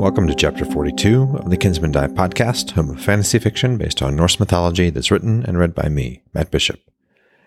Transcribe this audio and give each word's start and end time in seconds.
Welcome 0.00 0.26
to 0.28 0.34
Chapter 0.34 0.64
42 0.64 1.40
of 1.40 1.50
the 1.50 1.58
Kinsmen 1.58 1.92
Die 1.92 2.06
podcast, 2.06 2.70
home 2.70 2.88
of 2.88 3.02
fantasy 3.02 3.38
fiction 3.38 3.76
based 3.76 4.00
on 4.00 4.16
Norse 4.16 4.40
mythology 4.40 4.88
that's 4.88 5.10
written 5.10 5.44
and 5.44 5.58
read 5.58 5.74
by 5.74 5.90
me, 5.90 6.22
Matt 6.32 6.50
Bishop. 6.50 6.80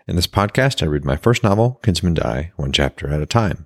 In 0.07 0.15
this 0.15 0.27
podcast, 0.27 0.83
I 0.83 0.85
read 0.85 1.03
my 1.03 1.15
first 1.15 1.41
novel, 1.41 1.79
Kinsmen 1.81 2.13
Die, 2.13 2.51
one 2.55 2.71
chapter 2.71 3.09
at 3.09 3.23
a 3.23 3.25
time. 3.25 3.65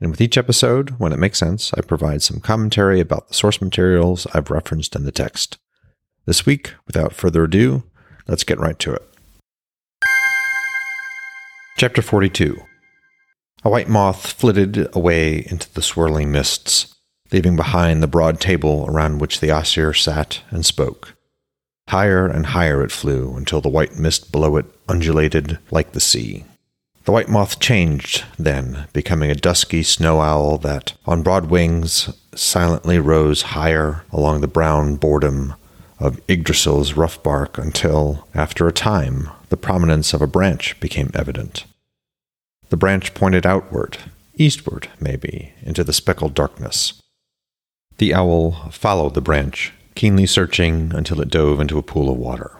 And 0.00 0.10
with 0.10 0.22
each 0.22 0.38
episode, 0.38 0.98
when 0.98 1.12
it 1.12 1.18
makes 1.18 1.38
sense, 1.38 1.74
I 1.74 1.82
provide 1.82 2.22
some 2.22 2.40
commentary 2.40 3.00
about 3.00 3.28
the 3.28 3.34
source 3.34 3.60
materials 3.60 4.26
I've 4.32 4.50
referenced 4.50 4.96
in 4.96 5.04
the 5.04 5.12
text. 5.12 5.58
This 6.24 6.46
week, 6.46 6.72
without 6.86 7.12
further 7.12 7.44
ado, 7.44 7.82
let's 8.26 8.44
get 8.44 8.58
right 8.58 8.78
to 8.78 8.94
it. 8.94 9.02
Chapter 11.76 12.00
42 12.00 12.56
A 13.62 13.68
white 13.68 13.90
moth 13.90 14.32
flitted 14.32 14.88
away 14.96 15.46
into 15.50 15.70
the 15.74 15.82
swirling 15.82 16.32
mists 16.32 16.91
leaving 17.32 17.56
behind 17.56 18.02
the 18.02 18.06
broad 18.06 18.40
table 18.40 18.84
around 18.88 19.20
which 19.20 19.40
the 19.40 19.50
Aesir 19.50 19.94
sat 19.94 20.42
and 20.50 20.64
spoke. 20.64 21.14
Higher 21.88 22.26
and 22.26 22.46
higher 22.46 22.82
it 22.82 22.92
flew 22.92 23.36
until 23.36 23.60
the 23.60 23.68
white 23.68 23.98
mist 23.98 24.30
below 24.30 24.56
it 24.56 24.66
undulated 24.88 25.58
like 25.70 25.92
the 25.92 26.00
sea. 26.00 26.44
The 27.04 27.12
white 27.12 27.28
moth 27.28 27.58
changed, 27.58 28.24
then, 28.38 28.86
becoming 28.92 29.30
a 29.30 29.34
dusky 29.34 29.82
snow 29.82 30.20
owl 30.20 30.58
that, 30.58 30.94
on 31.04 31.22
broad 31.22 31.46
wings, 31.46 32.08
silently 32.34 32.98
rose 33.00 33.42
higher 33.42 34.04
along 34.12 34.40
the 34.40 34.46
brown 34.46 34.96
boredom 34.96 35.54
of 35.98 36.20
Yggdrasil's 36.28 36.94
rough 36.94 37.20
bark 37.22 37.58
until, 37.58 38.28
after 38.34 38.68
a 38.68 38.72
time, 38.72 39.30
the 39.48 39.56
prominence 39.56 40.14
of 40.14 40.22
a 40.22 40.28
branch 40.28 40.78
became 40.78 41.10
evident. 41.14 41.64
The 42.68 42.76
branch 42.76 43.14
pointed 43.14 43.46
outward, 43.46 43.98
eastward, 44.36 44.88
maybe, 45.00 45.52
into 45.62 45.82
the 45.82 45.92
speckled 45.92 46.34
darkness. 46.34 47.02
The 47.98 48.14
owl 48.14 48.70
followed 48.70 49.14
the 49.14 49.20
branch, 49.20 49.72
keenly 49.94 50.26
searching 50.26 50.92
until 50.94 51.20
it 51.20 51.28
dove 51.28 51.60
into 51.60 51.78
a 51.78 51.82
pool 51.82 52.10
of 52.10 52.16
water. 52.16 52.58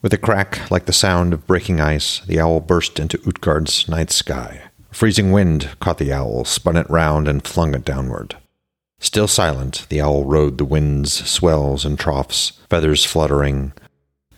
With 0.00 0.12
a 0.12 0.18
crack 0.18 0.70
like 0.70 0.86
the 0.86 0.92
sound 0.92 1.32
of 1.32 1.46
breaking 1.46 1.80
ice, 1.80 2.20
the 2.20 2.38
owl 2.38 2.60
burst 2.60 3.00
into 3.00 3.20
Utgard's 3.26 3.88
night 3.88 4.10
sky. 4.10 4.62
A 4.90 4.94
freezing 4.94 5.32
wind 5.32 5.70
caught 5.80 5.98
the 5.98 6.12
owl, 6.12 6.44
spun 6.44 6.76
it 6.76 6.88
round, 6.90 7.26
and 7.26 7.46
flung 7.46 7.74
it 7.74 7.84
downward. 7.84 8.36
Still 9.00 9.28
silent, 9.28 9.86
the 9.88 10.00
owl 10.00 10.24
rode 10.24 10.58
the 10.58 10.64
wind's 10.64 11.28
swells 11.28 11.84
and 11.84 11.98
troughs, 11.98 12.52
feathers 12.70 13.04
fluttering, 13.04 13.72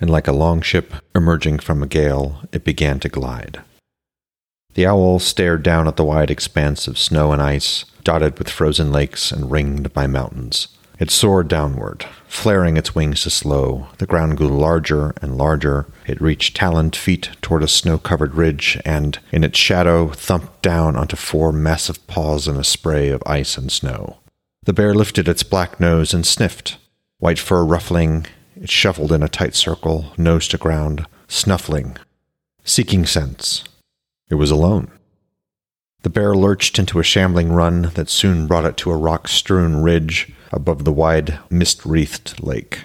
and 0.01 0.11
like 0.11 0.29
a 0.29 0.33
long 0.33 0.61
ship 0.61 0.95
emerging 1.15 1.59
from 1.59 1.83
a 1.83 1.87
gale, 1.87 2.41
it 2.53 2.65
began 2.65 2.99
to 3.01 3.09
glide. 3.09 3.61
The 4.77 4.85
owl 4.87 5.21
stared 5.21 5.63
down 5.63 5.89
at 5.89 5.97
the 5.97 6.05
wide 6.05 6.31
expanse 6.31 6.87
of 6.87 6.99
snow 6.99 7.33
and 7.33 7.41
ice, 7.41 7.87
dotted 8.05 8.39
with 8.39 8.51
frozen 8.51 8.93
lakes 8.93 9.33
and 9.33 9.51
ringed 9.51 9.95
by 9.95 10.07
mountains. 10.07 10.69
It 10.99 11.11
soared 11.11 11.49
downward, 11.49 12.05
flaring 12.29 12.77
its 12.77 12.95
wings 12.95 13.23
to 13.23 13.31
slow. 13.31 13.87
The 13.97 14.05
ground 14.05 14.37
grew 14.37 14.49
larger 14.49 15.15
and 15.23 15.39
larger. 15.39 15.87
It 16.07 16.21
reached 16.21 16.57
taloned 16.57 16.95
feet 16.95 17.31
toward 17.41 17.63
a 17.63 17.69
snow 17.69 17.97
covered 17.97 18.35
ridge, 18.35 18.79
and 18.85 19.19
in 19.33 19.45
its 19.45 19.59
shadow 19.59 20.09
thumped 20.09 20.61
down 20.61 20.95
onto 20.95 21.17
four 21.17 21.53
massive 21.53 22.07
paws 22.07 22.47
in 22.47 22.57
a 22.57 22.63
spray 22.65 23.09
of 23.09 23.23
ice 23.25 23.57
and 23.57 23.73
snow. 23.73 24.19
The 24.65 24.75
bear 24.75 24.93
lifted 24.93 25.27
its 25.27 25.43
black 25.43 25.81
nose 25.81 26.13
and 26.13 26.27
sniffed. 26.27 26.77
White 27.19 27.39
fur 27.39 27.65
ruffling, 27.65 28.27
it 28.55 28.69
shuffled 28.69 29.13
in 29.13 29.23
a 29.23 29.29
tight 29.31 29.55
circle, 29.55 30.13
nose 30.19 30.47
to 30.49 30.59
ground, 30.59 31.07
snuffling, 31.29 31.97
seeking 32.63 33.07
scents. 33.07 33.65
It 34.29 34.35
was 34.37 34.51
alone. 34.51 34.91
The 36.03 36.11
bear 36.11 36.35
lurched 36.35 36.79
into 36.79 37.01
a 37.01 37.05
shambling 37.05 37.53
run 37.53 37.91
that 37.95 38.09
soon 38.09 38.47
brought 38.47 38.65
it 38.65 38.77
to 38.79 38.91
a 38.91 38.97
rock 38.97 39.29
strewn 39.29 39.83
ridge 39.83 40.33
above 40.53 40.85
the 40.85 40.93
wide, 40.93 41.39
mist 41.51 41.85
wreathed 41.85 42.43
lake. 42.43 42.85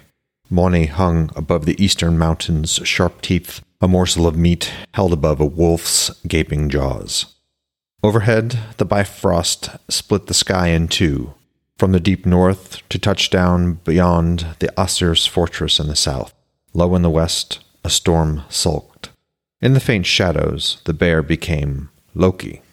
Mani 0.49 0.87
hung 0.87 1.29
above 1.35 1.65
the 1.65 1.81
eastern 1.83 2.17
mountain's 2.17 2.79
sharp 2.83 3.21
teeth, 3.21 3.61
a 3.79 3.87
morsel 3.87 4.27
of 4.27 4.35
meat 4.35 4.73
held 4.93 5.13
above 5.13 5.39
a 5.39 5.45
wolf's 5.45 6.09
gaping 6.27 6.69
jaws. 6.69 7.35
Overhead, 8.03 8.57
the 8.77 8.85
bifrost 8.85 9.69
split 9.87 10.25
the 10.25 10.33
sky 10.33 10.69
in 10.69 10.87
two, 10.87 11.35
from 11.77 11.91
the 11.91 11.99
deep 11.99 12.25
north 12.25 12.81
to 12.89 12.97
touch 12.97 13.29
down 13.29 13.75
beyond 13.85 14.45
the 14.59 14.73
Aesir's 14.79 15.27
fortress 15.27 15.79
in 15.79 15.87
the 15.87 15.95
south. 15.95 16.33
Low 16.73 16.95
in 16.95 17.03
the 17.03 17.09
west, 17.09 17.63
a 17.83 17.89
storm 17.89 18.43
sulked. 18.49 19.10
In 19.61 19.73
the 19.73 19.79
faint 19.79 20.07
shadows, 20.07 20.81
the 20.85 20.93
bear 20.93 21.21
became 21.21 21.91
Loki. 22.15 22.63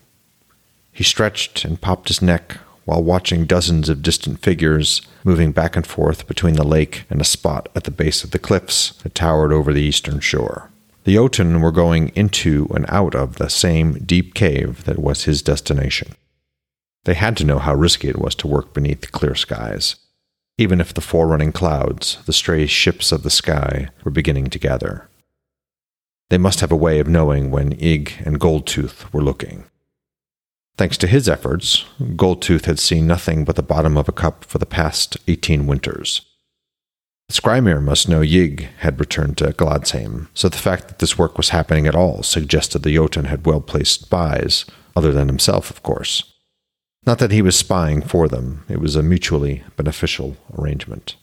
He 0.91 1.04
stretched 1.04 1.65
and 1.65 1.81
popped 1.81 2.09
his 2.09 2.22
neck 2.22 2.56
while 2.87 3.03
watching 3.03 3.44
dozens 3.44 3.91
of 3.91 4.03
distant 4.03 4.41
figures 4.41 5.03
moving 5.22 5.53
back 5.53 5.77
and 5.77 5.87
forth 5.87 6.27
between 6.27 6.54
the 6.54 6.65
lake 6.65 7.04
and 7.10 7.21
a 7.21 7.25
spot 7.25 7.69
at 7.77 7.84
the 7.84 7.91
base 7.91 8.25
of 8.25 8.31
the 8.31 8.38
cliffs 8.38 8.93
that 9.03 9.15
towered 9.15 9.53
over 9.53 9.75
the 9.75 9.82
eastern 9.82 10.21
shore. 10.21 10.71
The 11.04 11.12
Jotun 11.12 11.60
were 11.60 11.72
going 11.72 12.09
into 12.15 12.66
and 12.75 12.87
out 12.88 13.15
of 13.15 13.37
the 13.37 13.50
same 13.50 13.98
deep 13.98 14.32
cave 14.32 14.84
that 14.84 14.98
was 14.98 15.25
his 15.25 15.43
destination. 15.43 16.15
They 17.04 17.15
had 17.15 17.37
to 17.37 17.44
know 17.44 17.59
how 17.59 17.75
risky 17.75 18.09
it 18.09 18.19
was 18.19 18.34
to 18.37 18.48
work 18.48 18.72
beneath 18.72 19.12
clear 19.12 19.34
skies, 19.34 19.97
even 20.56 20.81
if 20.81 20.94
the 20.94 21.03
forerunning 21.03 21.53
clouds, 21.53 22.19
the 22.25 22.32
stray 22.32 22.66
ships 22.66 23.12
of 23.12 23.22
the 23.22 23.31
sky, 23.31 23.91
were 24.04 24.10
beginning 24.10 24.47
to 24.47 24.59
gather. 24.59 25.07
They 26.31 26.39
must 26.39 26.61
have 26.61 26.72
a 26.72 26.77
way 26.77 26.99
of 26.99 27.09
knowing 27.09 27.50
when 27.50 27.72
Ygg 27.72 28.22
and 28.25 28.39
Goldtooth 28.39 29.12
were 29.12 29.22
looking. 29.22 29.65
Thanks 30.77 30.99
to 30.99 31.06
his 31.06 31.28
efforts, 31.28 31.84
Goldtooth 32.00 32.66
had 32.66 32.78
seen 32.78 33.06
nothing 33.06 33.44
but 33.44 33.56
the 33.56 33.62
bottom 33.62 33.97
of 33.97 34.09
a 34.09 34.12
cup 34.12 34.44
for 34.44 34.59
the 34.59 34.66
past 34.66 35.16
eighteen 35.27 35.66
winters. 35.66 36.22
Skrymir 37.31 37.83
must 37.83 38.09
know 38.09 38.22
Ygg 38.22 38.69
had 38.78 39.00
returned 39.00 39.37
to 39.39 39.53
Gladsheim, 39.53 40.28
so 40.34 40.49
the 40.49 40.56
fact 40.56 40.89
that 40.89 40.99
this 40.99 41.19
work 41.19 41.37
was 41.37 41.50
happening 41.50 41.87
at 41.87 41.94
all 41.94 42.22
suggested 42.22 42.83
the 42.83 42.95
Jotun 42.95 43.27
had 43.27 43.45
well 43.45 43.60
placed 43.60 44.03
spies, 44.03 44.65
other 44.95 45.12
than 45.12 45.28
himself, 45.28 45.71
of 45.71 45.83
course. 45.83 46.34
Not 47.05 47.19
that 47.19 47.33
he 47.33 47.43
was 47.43 47.56
spying 47.56 48.00
for 48.03 48.28
them, 48.28 48.65
it 48.69 48.81
was 48.81 48.97
a 48.97 49.03
mutually 49.03 49.62
beneficial 49.77 50.37
arrangement. 50.56 51.16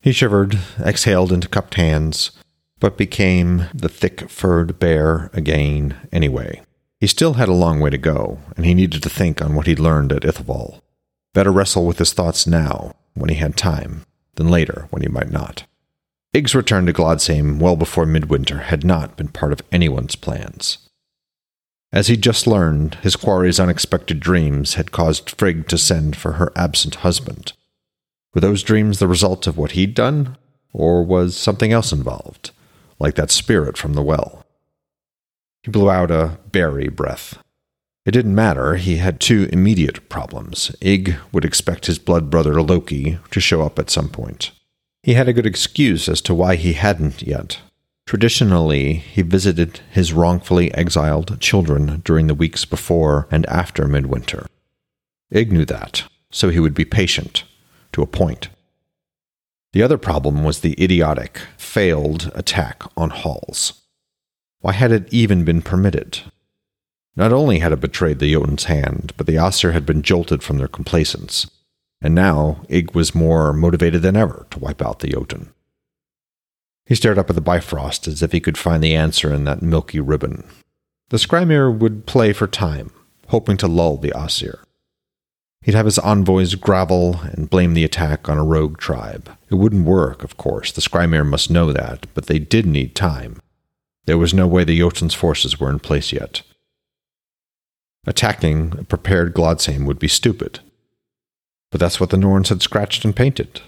He 0.00 0.12
shivered, 0.12 0.58
exhaled 0.78 1.32
into 1.32 1.48
cupped 1.48 1.74
hands, 1.74 2.30
but 2.78 2.98
became 2.98 3.66
the 3.74 3.88
thick 3.88 4.28
furred 4.28 4.78
bear 4.78 5.30
again 5.32 5.96
anyway. 6.12 6.62
He 7.00 7.06
still 7.06 7.34
had 7.34 7.48
a 7.48 7.54
long 7.54 7.80
way 7.80 7.90
to 7.90 7.98
go, 7.98 8.38
and 8.56 8.64
he 8.64 8.74
needed 8.74 9.02
to 9.02 9.10
think 9.10 9.42
on 9.42 9.54
what 9.54 9.66
he'd 9.66 9.78
learned 9.78 10.12
at 10.12 10.22
Ithavoll. 10.22 10.80
Better 11.34 11.52
wrestle 11.52 11.86
with 11.86 11.98
his 11.98 12.12
thoughts 12.12 12.46
now, 12.46 12.94
when 13.14 13.28
he 13.28 13.36
had 13.36 13.56
time, 13.56 14.04
than 14.36 14.48
later, 14.48 14.86
when 14.90 15.02
he 15.02 15.08
might 15.08 15.30
not. 15.30 15.66
Ygg's 16.34 16.54
return 16.54 16.86
to 16.86 16.92
Gladsheim 16.92 17.58
well 17.58 17.76
before 17.76 18.06
midwinter 18.06 18.58
had 18.58 18.84
not 18.84 19.16
been 19.16 19.28
part 19.28 19.52
of 19.52 19.62
anyone's 19.72 20.16
plans. 20.16 20.78
As 21.92 22.08
he'd 22.08 22.22
just 22.22 22.46
learned, 22.46 22.96
his 22.96 23.16
quarry's 23.16 23.60
unexpected 23.60 24.20
dreams 24.20 24.74
had 24.74 24.92
caused 24.92 25.30
Frigg 25.30 25.68
to 25.68 25.78
send 25.78 26.16
for 26.16 26.32
her 26.32 26.52
absent 26.56 26.96
husband. 26.96 27.52
Were 28.34 28.40
those 28.40 28.62
dreams 28.62 28.98
the 28.98 29.08
result 29.08 29.46
of 29.46 29.56
what 29.56 29.72
he'd 29.72 29.94
done, 29.94 30.36
or 30.72 31.02
was 31.02 31.36
something 31.36 31.72
else 31.72 31.92
involved, 31.92 32.50
like 32.98 33.14
that 33.14 33.30
spirit 33.30 33.76
from 33.76 33.94
the 33.94 34.02
well? 34.02 34.44
He 35.62 35.70
blew 35.70 35.90
out 35.90 36.10
a 36.10 36.38
berry 36.50 36.88
breath. 36.88 37.38
It 38.04 38.12
didn't 38.12 38.36
matter, 38.36 38.76
he 38.76 38.98
had 38.98 39.18
two 39.18 39.48
immediate 39.52 40.08
problems. 40.08 40.74
Ygg 40.80 41.16
would 41.32 41.44
expect 41.44 41.86
his 41.86 41.98
blood 41.98 42.30
brother 42.30 42.62
Loki 42.62 43.18
to 43.32 43.40
show 43.40 43.62
up 43.62 43.78
at 43.78 43.90
some 43.90 44.08
point. 44.08 44.52
He 45.02 45.14
had 45.14 45.28
a 45.28 45.32
good 45.32 45.46
excuse 45.46 46.08
as 46.08 46.20
to 46.22 46.34
why 46.34 46.54
he 46.54 46.74
hadn't 46.74 47.22
yet. 47.22 47.58
Traditionally, 48.06 48.94
he 48.94 49.22
visited 49.22 49.80
his 49.90 50.12
wrongfully 50.12 50.72
exiled 50.72 51.40
children 51.40 52.00
during 52.04 52.28
the 52.28 52.34
weeks 52.34 52.64
before 52.64 53.26
and 53.32 53.44
after 53.46 53.88
midwinter. 53.88 54.46
Ygg 55.32 55.50
knew 55.52 55.64
that, 55.64 56.04
so 56.30 56.50
he 56.50 56.60
would 56.60 56.74
be 56.74 56.84
patient, 56.84 57.42
to 57.92 58.02
a 58.02 58.06
point. 58.06 58.48
The 59.76 59.82
other 59.82 59.98
problem 59.98 60.42
was 60.42 60.60
the 60.60 60.74
idiotic, 60.82 61.38
failed 61.58 62.32
attack 62.34 62.82
on 62.96 63.10
Halls. 63.10 63.82
Why 64.60 64.72
had 64.72 64.90
it 64.90 65.06
even 65.12 65.44
been 65.44 65.60
permitted? 65.60 66.20
Not 67.14 67.30
only 67.30 67.58
had 67.58 67.72
it 67.72 67.80
betrayed 67.80 68.18
the 68.18 68.32
Jotun's 68.32 68.64
hand, 68.64 69.12
but 69.18 69.26
the 69.26 69.36
Aesir 69.36 69.72
had 69.72 69.84
been 69.84 70.00
jolted 70.00 70.42
from 70.42 70.56
their 70.56 70.66
complacence, 70.66 71.50
and 72.00 72.14
now 72.14 72.62
Ygg 72.70 72.94
was 72.94 73.14
more 73.14 73.52
motivated 73.52 74.00
than 74.00 74.16
ever 74.16 74.46
to 74.52 74.58
wipe 74.58 74.80
out 74.80 75.00
the 75.00 75.08
Jotun. 75.08 75.52
He 76.86 76.94
stared 76.94 77.18
up 77.18 77.28
at 77.28 77.36
the 77.36 77.42
Bifrost 77.42 78.08
as 78.08 78.22
if 78.22 78.32
he 78.32 78.40
could 78.40 78.56
find 78.56 78.82
the 78.82 78.94
answer 78.94 79.30
in 79.30 79.44
that 79.44 79.60
milky 79.60 80.00
ribbon. 80.00 80.44
The 81.10 81.18
Skrymir 81.18 81.70
would 81.70 82.06
play 82.06 82.32
for 82.32 82.46
time, 82.46 82.92
hoping 83.28 83.58
to 83.58 83.68
lull 83.68 83.98
the 83.98 84.16
Aesir. 84.16 84.60
He'd 85.66 85.74
have 85.74 85.86
his 85.86 85.98
envoys 85.98 86.54
grovel 86.54 87.22
and 87.32 87.50
blame 87.50 87.74
the 87.74 87.82
attack 87.82 88.28
on 88.28 88.38
a 88.38 88.44
rogue 88.44 88.78
tribe. 88.78 89.36
It 89.50 89.56
wouldn't 89.56 89.84
work, 89.84 90.22
of 90.22 90.36
course. 90.36 90.70
The 90.70 90.80
Skrymir 90.80 91.26
must 91.26 91.50
know 91.50 91.72
that, 91.72 92.06
but 92.14 92.26
they 92.26 92.38
did 92.38 92.66
need 92.66 92.94
time. 92.94 93.42
There 94.04 94.16
was 94.16 94.32
no 94.32 94.46
way 94.46 94.62
the 94.62 94.78
Jotun's 94.78 95.12
forces 95.12 95.58
were 95.58 95.68
in 95.68 95.80
place 95.80 96.12
yet. 96.12 96.42
Attacking 98.06 98.78
a 98.78 98.84
prepared 98.84 99.34
Gladsheim 99.34 99.86
would 99.86 99.98
be 99.98 100.06
stupid. 100.06 100.60
but 101.72 101.80
that's 101.80 101.98
what 101.98 102.10
the 102.10 102.16
Norns 102.16 102.48
had 102.48 102.62
scratched 102.62 103.04
and 103.04 103.16
painted. 103.16 103.60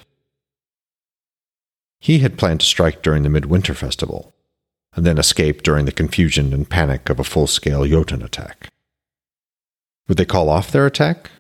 He 1.99 2.21
had 2.21 2.39
planned 2.39 2.61
to 2.61 2.67
strike 2.67 3.03
during 3.03 3.25
the 3.25 3.29
Midwinter 3.29 3.75
Festival, 3.75 4.33
and 4.95 5.05
then 5.05 5.19
escape 5.19 5.65
during 5.65 5.85
the 5.85 5.91
confusion 5.91 6.55
and 6.55 6.71
panic 6.71 7.11
of 7.11 7.19
a 7.19 7.25
full 7.25 7.49
scale 7.49 7.85
Jotun 7.85 8.23
attack. 8.23 8.69
Would 10.07 10.17
they 10.17 10.25
call 10.25 10.49
off 10.49 10.71
their 10.71 10.87
attack? 10.87 11.33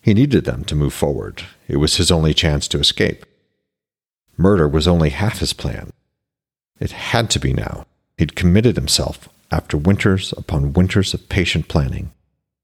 He 0.00 0.14
needed 0.14 0.44
them 0.44 0.64
to 0.64 0.74
move 0.74 0.94
forward. 0.94 1.42
It 1.68 1.76
was 1.76 1.96
his 1.96 2.10
only 2.10 2.34
chance 2.34 2.66
to 2.68 2.78
escape. 2.78 3.26
Murder 4.36 4.66
was 4.66 4.88
only 4.88 5.10
half 5.10 5.40
his 5.40 5.52
plan. 5.52 5.92
It 6.78 6.92
had 6.92 7.28
to 7.30 7.38
be 7.38 7.52
now. 7.52 7.86
He'd 8.16 8.34
committed 8.34 8.76
himself 8.76 9.28
after 9.50 9.76
winters 9.76 10.32
upon 10.36 10.72
winters 10.72 11.12
of 11.12 11.28
patient 11.28 11.68
planning, 11.68 12.12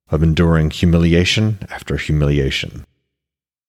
of 0.09 0.23
enduring 0.23 0.71
humiliation 0.71 1.59
after 1.69 1.97
humiliation. 1.97 2.87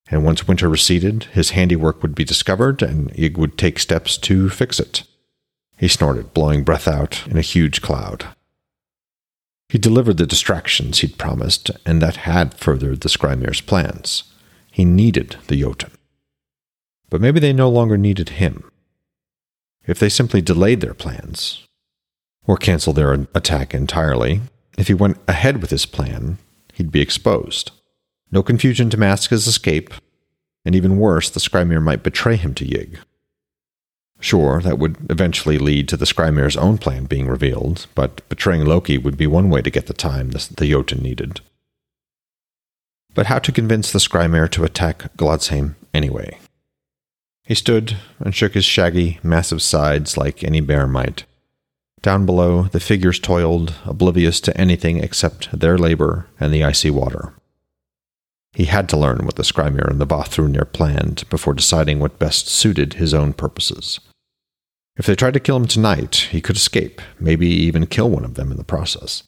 And 0.10 0.24
once 0.24 0.48
winter 0.48 0.70
receded, 0.70 1.26
his 1.34 1.50
handiwork 1.50 2.02
would 2.02 2.16
be 2.16 2.24
discovered, 2.24 2.82
and 2.82 3.12
Ygg 3.20 3.38
would 3.38 3.58
take 3.58 3.80
steps 3.80 4.18
to 4.20 4.50
fix 4.50 4.80
it. 4.80 5.04
He 5.78 5.90
snorted, 5.90 6.34
blowing 6.34 6.64
breath 6.64 6.88
out 6.88 7.28
in 7.28 7.36
a 7.38 7.42
huge 7.42 7.82
cloud. 7.82 8.26
He 9.78 9.90
delivered 9.90 10.18
the 10.18 10.26
distractions 10.26 10.98
he'd 10.98 11.20
promised, 11.20 11.70
and 11.86 12.02
that 12.02 12.26
had 12.26 12.56
furthered 12.56 13.02
the 13.02 13.10
Skrymir's 13.10 13.62
plans. 13.62 14.24
He 14.72 14.84
needed 14.84 15.36
the 15.46 15.62
Jotun. 15.62 15.92
But 17.12 17.22
maybe 17.22 17.40
they 17.40 17.54
no 17.54 17.70
longer 17.70 17.96
needed 17.96 18.30
him. 18.30 18.72
If 19.86 20.00
they 20.00 20.10
simply 20.10 20.42
delayed 20.42 20.82
their 20.82 20.96
plans, 20.96 21.64
or 22.48 22.58
canceled 22.58 22.96
their 22.96 23.28
attack 23.36 23.76
entirely, 23.76 24.42
if 24.80 24.88
he 24.88 24.96
went 24.96 25.20
ahead 25.28 25.62
with 25.62 25.70
his 25.70 25.86
plan, 25.86 26.40
he'd 26.74 26.92
be 26.92 27.02
exposed. 27.02 27.70
No 28.32 28.42
confusion 28.42 28.90
to 28.90 28.98
mask 28.98 29.30
his 29.30 29.46
escape, 29.46 29.94
and 30.66 30.74
even 30.74 30.98
worse, 30.98 31.30
the 31.30 31.40
Skrymir 31.40 31.84
might 31.84 32.02
betray 32.02 32.36
him 32.36 32.56
to 32.56 32.66
Ygg. 32.66 32.98
Sure, 34.20 34.62
that 34.62 34.80
would 34.80 34.98
eventually 35.10 35.60
lead 35.60 35.88
to 35.90 35.98
the 35.98 36.06
Skrymir's 36.06 36.58
own 36.58 36.78
plan 36.78 37.06
being 37.06 37.28
revealed, 37.28 37.86
but 37.94 38.28
betraying 38.30 38.66
Loki 38.66 38.98
would 38.98 39.18
be 39.18 39.28
one 39.28 39.50
way 39.50 39.62
to 39.62 39.70
get 39.70 39.88
the 39.88 39.94
time 39.94 40.32
the, 40.32 40.48
the 40.58 40.70
Jotun 40.70 41.04
needed. 41.04 41.42
But 43.14 43.28
how 43.28 43.40
to 43.40 43.52
convince 43.52 43.92
the 43.92 44.00
Skrymir 44.00 44.50
to 44.52 44.64
attack 44.64 45.16
Gladsheim 45.18 45.76
anyway? 45.94 46.40
He 47.44 47.56
stood 47.56 47.98
and 48.20 48.36
shook 48.36 48.54
his 48.54 48.66
shaggy, 48.66 49.20
massive 49.24 49.62
sides 49.62 50.18
like 50.18 50.44
any 50.44 50.62
bear 50.62 50.86
might. 50.86 51.24
Down 52.02 52.26
below, 52.26 52.64
the 52.64 52.80
figures 52.80 53.20
toiled, 53.20 53.74
oblivious 53.86 54.40
to 54.42 54.58
anything 54.60 54.98
except 54.98 55.58
their 55.58 55.78
labor 55.78 56.28
and 56.40 56.54
the 56.54 56.64
icy 56.64 56.92
water. 56.92 57.34
He 58.58 58.66
had 58.66 58.90
to 58.90 58.98
learn 58.98 59.20
what 59.24 59.36
the 59.36 59.44
Skrymir 59.44 59.88
and 59.88 60.02
the 60.02 60.08
Vafthrûdnir 60.08 60.74
planned 60.74 61.30
before 61.30 61.54
deciding 61.54 62.00
what 62.00 62.18
best 62.18 62.48
suited 62.48 62.96
his 62.96 63.14
own 63.14 63.34
purposes. 63.34 64.00
If 64.98 65.06
they 65.06 65.14
tried 65.14 65.36
to 65.36 65.40
kill 65.40 65.58
him 65.58 65.68
tonight, 65.68 66.30
he 66.32 66.42
could 66.42 66.56
escape, 66.56 67.00
maybe 67.20 67.48
even 67.48 67.86
kill 67.86 68.10
one 68.10 68.26
of 68.26 68.34
them 68.34 68.50
in 68.50 68.58
the 68.58 68.64
process. 68.64 69.22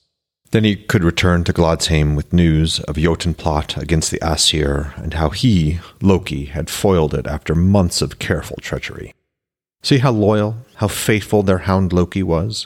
Then 0.49 0.63
he 0.63 0.75
could 0.75 1.03
return 1.03 1.43
to 1.43 1.53
Gladsheim 1.53 2.15
with 2.15 2.33
news 2.33 2.79
of 2.79 2.95
Jotun 2.95 3.35
plot 3.35 3.77
against 3.77 4.09
the 4.09 4.19
Aesir 4.23 4.95
and 4.95 5.13
how 5.13 5.29
he, 5.29 5.79
Loki, 6.01 6.45
had 6.45 6.67
foiled 6.67 7.13
it 7.13 7.27
after 7.27 7.53
months 7.53 8.01
of 8.01 8.17
careful 8.17 8.57
treachery. 8.59 9.13
See 9.83 9.99
how 9.99 10.09
loyal, 10.09 10.55
how 10.77 10.87
faithful 10.87 11.43
their 11.43 11.59
hound 11.59 11.93
Loki 11.93 12.23
was? 12.23 12.65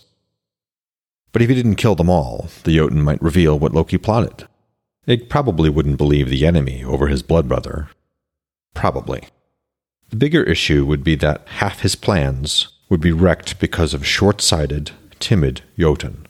But 1.33 1.41
if 1.41 1.49
he 1.49 1.55
didn't 1.55 1.75
kill 1.75 1.95
them 1.95 2.09
all, 2.09 2.47
the 2.63 2.73
Jotun 2.73 3.01
might 3.01 3.21
reveal 3.21 3.59
what 3.59 3.73
Loki 3.73 3.97
plotted. 3.97 4.47
Ygg 5.05 5.29
probably 5.29 5.69
wouldn't 5.69 5.97
believe 5.97 6.29
the 6.29 6.45
enemy 6.45 6.83
over 6.83 7.07
his 7.07 7.21
blood 7.21 7.47
brother. 7.47 7.89
Probably. 8.73 9.27
The 10.09 10.15
bigger 10.15 10.43
issue 10.43 10.85
would 10.85 11.03
be 11.03 11.15
that 11.15 11.47
half 11.47 11.81
his 11.81 11.95
plans 11.95 12.69
would 12.89 13.01
be 13.01 13.11
wrecked 13.11 13.59
because 13.59 13.93
of 13.93 14.05
short 14.05 14.41
sighted, 14.41 14.91
timid 15.19 15.61
Jotun. 15.77 16.27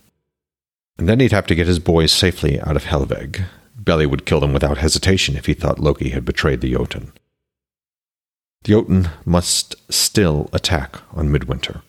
And 0.98 1.10
then 1.10 1.20
he'd 1.20 1.32
have 1.32 1.48
to 1.48 1.56
get 1.56 1.68
his 1.68 1.80
boys 1.80 2.12
safely 2.12 2.60
out 2.62 2.76
of 2.76 2.86
Helveg. 2.86 3.46
Beli 3.76 4.06
would 4.06 4.26
kill 4.26 4.40
them 4.40 4.54
without 4.54 4.78
hesitation 4.78 5.36
if 5.36 5.46
he 5.46 5.54
thought 5.54 5.80
Loki 5.80 6.10
had 6.10 6.26
betrayed 6.26 6.62
the 6.62 6.72
Jotun. 6.72 7.12
The 8.64 8.74
Jotun 8.74 9.10
must 9.26 9.76
still 9.92 10.50
attack 10.54 10.98
on 11.12 11.32
Midwinter. 11.32 11.82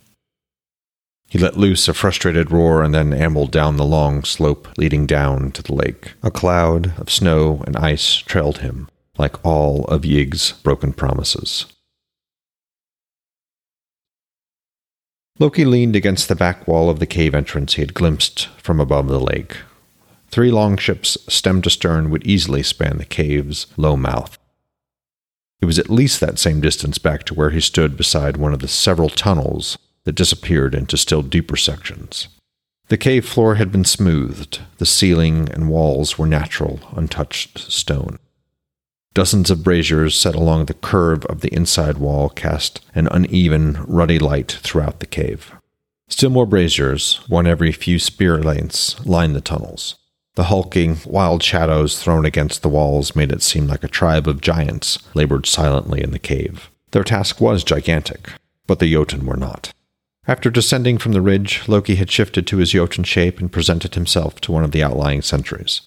He 1.35 1.41
let 1.41 1.57
loose 1.57 1.89
a 1.89 1.95
frustrated 1.95 2.53
roar 2.53 2.85
and 2.85 2.95
then 2.95 3.13
ambled 3.13 3.51
down 3.51 3.77
the 3.77 3.85
long 3.85 4.23
slope 4.23 4.69
leading 4.79 5.05
down 5.05 5.51
to 5.51 5.65
the 5.65 5.75
lake. 5.75 6.13
A 6.23 6.31
cloud 6.31 6.97
of 6.97 7.11
snow 7.11 7.65
and 7.67 7.77
ice 7.77 8.19
trailed 8.19 8.59
him, 8.59 8.89
like 9.19 9.45
all 9.45 9.85
of 9.87 10.05
Ygg's 10.05 10.53
broken 10.53 10.93
promises. 10.93 11.67
Loki 15.41 15.65
leaned 15.65 15.97
against 15.97 16.29
the 16.29 16.37
back 16.37 16.69
wall 16.69 16.89
of 16.89 17.01
the 17.01 17.05
cave 17.05 17.35
entrance 17.35 17.75
he 17.75 17.83
had 17.83 17.95
glimpsed 17.95 18.47
from 18.63 18.79
above 18.79 19.09
the 19.09 19.19
lake. 19.19 19.57
Three 20.29 20.53
long 20.53 20.77
ships, 20.77 21.19
stem 21.29 21.63
to 21.63 21.71
stern, 21.71 22.11
would 22.11 22.25
easily 22.25 22.63
span 22.63 22.99
the 22.99 23.05
cave's 23.05 23.67
low 23.77 23.97
mouth. 23.97 24.39
It 25.61 25.67
was 25.67 25.81
at 25.81 25.91
least 25.91 26.21
that 26.21 26.39
same 26.39 26.61
distance 26.61 26.99
back 26.99 27.25
to 27.25 27.35
where 27.35 27.51
he 27.51 27.59
stood 27.59 27.97
beside 27.97 28.37
one 28.37 28.53
of 28.53 28.61
the 28.61 28.69
several 28.69 29.09
tunnels 29.09 29.79
that 30.05 30.15
disappeared 30.15 30.75
into 30.75 30.97
still 30.97 31.23
deeper 31.23 31.56
sections. 31.56 32.29
The 32.89 32.99
cave 32.99 33.27
floor 33.27 33.55
had 33.55 33.73
been 33.73 33.85
smoothed, 33.85 34.61
the 34.79 34.87
ceiling 34.87 35.49
and 35.51 35.69
walls 35.71 36.19
were 36.19 36.27
natural, 36.27 36.81
untouched 36.95 37.59
stone. 37.59 38.19
Dozens 39.15 39.51
of 39.51 39.62
braziers 39.62 40.17
set 40.17 40.35
along 40.35 40.67
the 40.67 40.75
curve 40.75 41.25
of 41.27 41.41
the 41.41 41.55
inside 41.55 41.99
wall 41.99 42.29
cast 42.29 42.81
an 42.95 43.09
uneven, 43.11 43.83
ruddy 43.87 44.19
light 44.19 44.53
throughout 44.62 45.01
the 45.01 45.06
cave. 45.06 45.53
Still 46.09 46.31
more 46.31 46.47
braziers, 46.47 47.21
one 47.29 47.47
every 47.47 47.73
few 47.73 47.99
spear 47.99 48.43
lengths, 48.43 49.05
lined 49.07 49.35
the 49.35 49.41
tunnels. 49.41 49.97
The 50.35 50.45
hulking, 50.45 50.99
wild 51.07 51.43
shadows 51.43 52.03
thrown 52.03 52.25
against 52.25 52.62
the 52.62 52.69
walls 52.69 53.15
made 53.15 53.31
it 53.31 53.41
seem 53.41 53.69
like 53.69 53.85
a 53.85 53.89
tribe 53.89 54.27
of 54.27 54.41
giants 54.41 54.99
labored 55.15 55.47
silently 55.47 56.03
in 56.03 56.11
the 56.11 56.19
cave. 56.19 56.71
Their 56.91 57.05
task 57.05 57.41
was 57.41 57.62
gigantic, 57.62 58.29
but 58.67 58.81
the 58.81 58.93
Jotun 58.93 59.27
were 59.27 59.37
not. 59.37 59.73
After 60.26 60.50
descending 60.50 60.97
from 60.97 61.12
the 61.12 61.21
ridge, 61.21 61.69
Loki 61.69 61.97
had 61.97 62.11
shifted 62.11 62.47
to 62.47 62.56
his 62.56 62.71
Jotun 62.71 63.05
shape 63.05 63.41
and 63.41 63.53
presented 63.53 63.94
himself 63.94 64.41
to 64.41 64.53
one 64.53 64.65
of 64.65 64.73
the 64.73 64.82
outlying 64.82 65.21
sentries. 65.21 65.82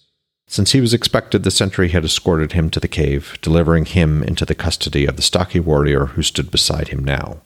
Since 0.47 0.71
he 0.71 0.81
was 0.81 0.93
expected, 0.93 1.43
the 1.43 1.51
sentry 1.51 1.89
had 1.89 2.05
escorted 2.05 2.53
him 2.53 2.69
to 2.69 2.79
the 2.79 2.87
cave, 2.87 3.37
delivering 3.41 3.85
him 3.85 4.23
into 4.23 4.45
the 4.45 4.55
custody 4.55 5.05
of 5.05 5.15
the 5.15 5.21
stocky 5.21 5.59
warrior 5.59 6.05
who 6.05 6.21
stood 6.21 6.51
beside 6.51 6.89
him 6.89 7.03
now. 7.03 7.41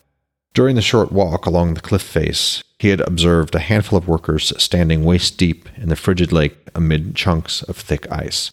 During 0.54 0.76
the 0.76 0.82
short 0.82 1.12
walk 1.14 1.46
along 1.46 1.74
the 1.74 1.82
cliff 1.82 2.02
face, 2.02 2.62
he 2.78 2.90
had 2.90 3.00
observed 3.02 3.56
a 3.56 3.60
handful 3.60 3.98
of 3.98 4.08
workers 4.08 4.52
standing 4.62 5.06
waist 5.06 5.38
deep 5.38 5.70
in 5.78 5.88
the 5.88 5.96
frigid 5.96 6.34
lake 6.34 6.58
amid 6.76 7.16
chunks 7.16 7.64
of 7.64 7.78
thick 7.78 8.12
ice. 8.12 8.52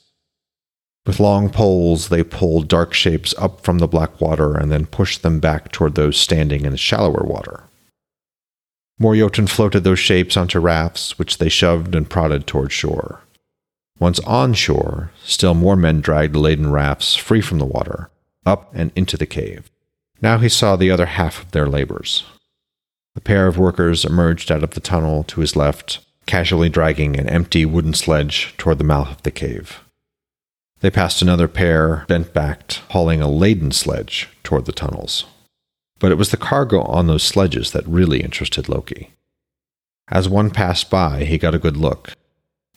With 1.04 1.18
long 1.18 1.50
poles, 1.50 2.08
they 2.08 2.22
pulled 2.22 2.68
dark 2.68 2.94
shapes 2.94 3.34
up 3.36 3.62
from 3.62 3.78
the 3.78 3.88
black 3.88 4.20
water 4.20 4.54
and 4.56 4.70
then 4.70 4.86
pushed 4.86 5.22
them 5.22 5.40
back 5.40 5.72
toward 5.72 5.94
those 5.94 6.16
standing 6.16 6.64
in 6.64 6.72
the 6.72 6.78
shallower 6.78 7.24
water. 7.24 7.64
More 8.98 9.14
Jotun 9.14 9.46
floated 9.46 9.84
those 9.84 9.98
shapes 9.98 10.36
onto 10.36 10.58
rafts, 10.58 11.18
which 11.18 11.38
they 11.38 11.48
shoved 11.48 11.94
and 11.94 12.10
prodded 12.10 12.46
toward 12.46 12.72
shore. 12.72 13.20
Once 14.00 14.18
on 14.20 14.54
shore, 14.54 15.10
still 15.24 15.54
more 15.54 15.76
men 15.76 16.00
dragged 16.00 16.34
laden 16.34 16.70
rafts 16.70 17.14
free 17.14 17.40
from 17.40 17.58
the 17.58 17.64
water, 17.66 18.10
up 18.44 18.70
and 18.74 18.90
into 18.96 19.16
the 19.16 19.26
cave. 19.26 19.70
Now 20.20 20.38
he 20.38 20.48
saw 20.48 20.74
the 20.74 20.90
other 20.90 21.06
half 21.06 21.42
of 21.42 21.50
their 21.52 21.68
labors. 21.68 22.24
A 23.14 23.20
pair 23.20 23.46
of 23.46 23.58
workers 23.58 24.04
emerged 24.04 24.50
out 24.50 24.62
of 24.62 24.70
the 24.70 24.80
tunnel 24.80 25.24
to 25.24 25.40
his 25.40 25.56
left, 25.56 26.00
casually 26.26 26.68
dragging 26.68 27.18
an 27.18 27.28
empty 27.28 27.64
wooden 27.64 27.94
sledge 27.94 28.54
toward 28.58 28.78
the 28.78 28.84
mouth 28.84 29.10
of 29.10 29.22
the 29.22 29.30
cave. 29.30 29.80
They 30.80 30.90
passed 30.90 31.22
another 31.22 31.48
pair, 31.48 32.04
bent 32.06 32.32
backed, 32.32 32.82
hauling 32.90 33.20
a 33.20 33.28
laden 33.28 33.72
sledge 33.72 34.28
toward 34.44 34.66
the 34.66 34.72
tunnels. 34.72 35.24
But 35.98 36.12
it 36.12 36.16
was 36.16 36.30
the 36.30 36.36
cargo 36.36 36.82
on 36.82 37.06
those 37.06 37.22
sledges 37.22 37.72
that 37.72 37.86
really 37.86 38.20
interested 38.20 38.68
Loki. 38.68 39.12
As 40.10 40.28
one 40.28 40.50
passed 40.50 40.90
by, 40.90 41.24
he 41.24 41.38
got 41.38 41.54
a 41.54 41.58
good 41.58 41.76
look. 41.76 42.12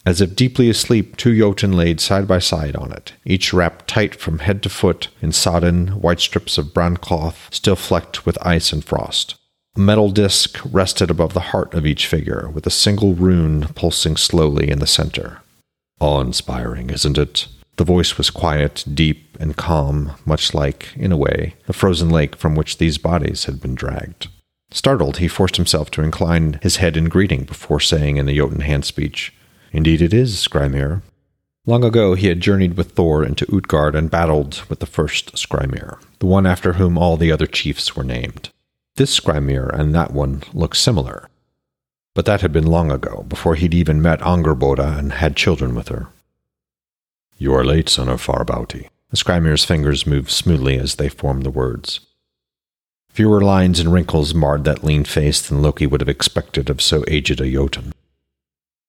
As 0.05 0.19
if 0.19 0.35
deeply 0.35 0.69
asleep, 0.69 1.15
two 1.15 1.37
Jotun 1.37 1.73
laid 1.73 2.01
side 2.01 2.27
by 2.27 2.39
side 2.39 2.75
on 2.75 2.91
it, 2.91 3.13
each 3.23 3.53
wrapped 3.53 3.87
tight 3.87 4.15
from 4.15 4.39
head 4.39 4.63
to 4.63 4.69
foot 4.69 5.09
in 5.21 5.31
sodden, 5.31 6.01
white 6.01 6.19
strips 6.19 6.57
of 6.57 6.73
brown 6.73 6.97
cloth, 6.97 7.49
still 7.51 7.75
flecked 7.75 8.25
with 8.25 8.43
ice 8.45 8.73
and 8.73 8.83
frost. 8.83 9.35
A 9.75 9.79
metal 9.79 10.09
disc 10.09 10.59
rested 10.65 11.11
above 11.11 11.33
the 11.33 11.39
heart 11.51 11.75
of 11.75 11.85
each 11.85 12.07
figure, 12.07 12.49
with 12.49 12.65
a 12.65 12.71
single 12.71 13.13
rune 13.13 13.67
pulsing 13.75 14.17
slowly 14.17 14.69
in 14.69 14.79
the 14.79 14.87
center. 14.87 15.41
Awe 15.99 16.21
inspiring, 16.21 16.89
isn't 16.89 17.17
it? 17.17 17.47
The 17.77 17.83
voice 17.83 18.17
was 18.17 18.29
quiet, 18.29 18.83
deep, 18.93 19.37
and 19.39 19.55
calm, 19.55 20.11
much 20.25 20.53
like, 20.53 20.89
in 20.95 21.11
a 21.11 21.17
way, 21.17 21.55
the 21.65 21.73
frozen 21.73 22.09
lake 22.09 22.35
from 22.35 22.55
which 22.55 22.77
these 22.77 22.97
bodies 22.97 23.45
had 23.45 23.61
been 23.61 23.75
dragged. 23.75 24.27
Startled, 24.71 25.17
he 25.17 25.27
forced 25.27 25.57
himself 25.57 25.91
to 25.91 26.01
incline 26.01 26.59
his 26.61 26.77
head 26.77 26.95
in 26.95 27.05
greeting 27.05 27.43
before 27.43 27.79
saying 27.79 28.17
in 28.17 28.25
the 28.25 28.37
Jotun 28.37 28.61
hand 28.61 28.85
speech, 28.85 29.33
Indeed 29.71 30.01
it 30.01 30.13
is, 30.13 30.35
Skrymir. 30.35 31.01
Long 31.65 31.83
ago, 31.83 32.15
he 32.15 32.27
had 32.27 32.39
journeyed 32.39 32.75
with 32.75 32.91
Thor 32.91 33.23
into 33.23 33.45
Utgard 33.55 33.95
and 33.95 34.09
battled 34.09 34.63
with 34.69 34.79
the 34.79 34.85
first 34.85 35.35
Skrymir, 35.35 35.99
the 36.19 36.25
one 36.25 36.45
after 36.45 36.73
whom 36.73 36.97
all 36.97 37.17
the 37.17 37.31
other 37.31 37.45
chiefs 37.45 37.95
were 37.95 38.03
named. 38.03 38.49
This 38.95 39.19
Skrymir 39.19 39.69
and 39.73 39.93
that 39.93 40.11
one 40.11 40.43
looked 40.53 40.77
similar. 40.77 41.29
But 42.15 42.25
that 42.25 42.41
had 42.41 42.51
been 42.51 42.65
long 42.65 42.91
ago, 42.91 43.25
before 43.27 43.55
he'd 43.55 43.73
even 43.73 44.01
met 44.01 44.19
Angerboda 44.21 44.97
and 44.97 45.13
had 45.13 45.35
children 45.35 45.75
with 45.75 45.87
her. 45.89 46.07
You 47.41 47.55
are 47.55 47.65
late, 47.65 47.89
son 47.89 48.07
of 48.07 48.23
Farbauti. 48.23 48.87
The 49.09 49.17
Skrymir's 49.17 49.65
fingers 49.65 50.05
moved 50.05 50.29
smoothly 50.29 50.77
as 50.77 50.97
they 50.97 51.09
formed 51.09 51.41
the 51.41 51.49
words. 51.49 52.01
Fewer 53.09 53.41
lines 53.41 53.79
and 53.79 53.91
wrinkles 53.91 54.35
marred 54.35 54.63
that 54.65 54.83
lean 54.83 55.05
face 55.05 55.41
than 55.41 55.63
Loki 55.63 55.87
would 55.87 56.01
have 56.01 56.07
expected 56.07 56.69
of 56.69 56.83
so 56.83 57.03
aged 57.07 57.41
a 57.41 57.51
Jotun. 57.51 57.93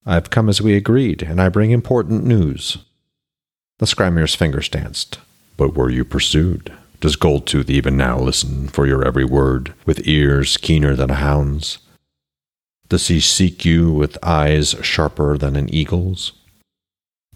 I've 0.04 0.28
come 0.28 0.50
as 0.50 0.60
we 0.60 0.76
agreed, 0.76 1.22
and 1.22 1.40
I 1.40 1.48
bring 1.48 1.70
important 1.70 2.26
news. 2.26 2.76
The 3.78 3.86
Skrymir's 3.86 4.34
fingers 4.34 4.68
danced. 4.68 5.18
But 5.56 5.74
were 5.74 5.88
you 5.88 6.04
pursued? 6.04 6.74
Does 7.00 7.16
Goldtooth 7.16 7.70
even 7.70 7.96
now 7.96 8.18
listen 8.18 8.68
for 8.68 8.86
your 8.86 9.02
every 9.02 9.24
word, 9.24 9.72
with 9.86 10.06
ears 10.06 10.58
keener 10.58 10.94
than 10.94 11.08
a 11.08 11.14
hound's? 11.14 11.78
Does 12.90 13.08
he 13.08 13.18
seek 13.18 13.64
you 13.64 13.90
with 13.94 14.22
eyes 14.22 14.76
sharper 14.82 15.38
than 15.38 15.56
an 15.56 15.74
eagle's? 15.74 16.32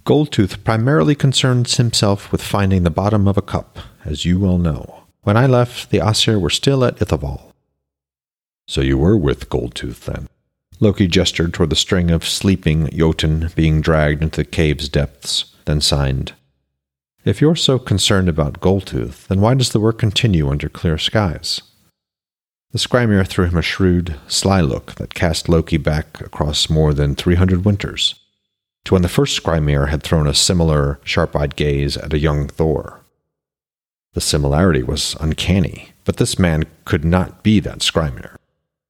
Goldtooth 0.07 0.63
primarily 0.63 1.17
concerns 1.17 1.79
himself 1.79 2.31
with 2.31 2.41
finding 2.41 2.85
the 2.85 2.91
bottom 2.91 3.27
of 3.27 3.37
a 3.37 3.43
cup, 3.43 3.81
as 4.05 4.25
you 4.25 4.39
well 4.39 4.57
know. 4.57 5.03
When 5.23 5.37
I 5.37 5.47
left, 5.49 5.91
the 5.91 5.99
Aesir 5.99 6.39
were 6.39 6.49
still 6.49 6.85
at 6.85 6.99
Ithavoll. 7.01 7.53
So 8.69 8.83
you 8.83 8.99
were 8.99 9.17
with 9.17 9.51
Goldtooth 9.51 10.05
then? 10.05 10.29
Loki 10.79 11.09
gestured 11.09 11.53
toward 11.53 11.71
the 11.71 11.77
string 11.77 12.13
of 12.13 12.25
sleeping 12.25 12.89
Jotun 12.97 13.51
being 13.57 13.81
dragged 13.81 14.23
into 14.23 14.43
the 14.43 14.45
cave's 14.45 14.89
depths, 14.89 15.47
then 15.65 15.81
signed. 15.81 16.35
If 17.25 17.41
you're 17.41 17.57
so 17.57 17.77
concerned 17.81 18.29
about 18.29 18.61
Goldtooth, 18.61 19.27
then 19.27 19.41
why 19.41 19.55
does 19.55 19.71
the 19.71 19.81
work 19.81 19.99
continue 19.99 20.49
under 20.49 20.69
clear 20.69 20.99
skies? 20.99 21.63
The 22.71 22.79
Skrymir 22.79 23.27
threw 23.27 23.47
him 23.47 23.59
a 23.59 23.63
shrewd, 23.63 24.15
sly 24.29 24.61
look 24.61 24.95
that 24.97 25.15
cast 25.15 25.49
Loki 25.49 25.79
back 25.79 26.21
across 26.21 26.71
more 26.71 26.95
than 26.95 27.17
three 27.17 27.35
hundred 27.35 27.65
winters, 27.65 28.15
to 28.87 28.95
when 28.95 29.03
the 29.03 29.09
first 29.09 29.43
Skrymir 29.43 29.89
had 29.89 30.03
thrown 30.03 30.27
a 30.27 30.35
similar, 30.35 30.99
sharp 31.05 31.37
eyed 31.37 31.57
gaze 31.57 31.97
at 31.97 32.15
a 32.15 32.19
young 32.19 32.49
Thor. 32.49 33.01
The 34.15 34.21
similarity 34.21 34.83
was 34.83 35.17
uncanny, 35.21 35.93
but 36.05 36.17
this 36.17 36.39
man 36.39 36.65
could 36.85 37.05
not 37.05 37.43
be 37.43 37.61
that 37.61 37.81
Skrymir. 37.81 38.37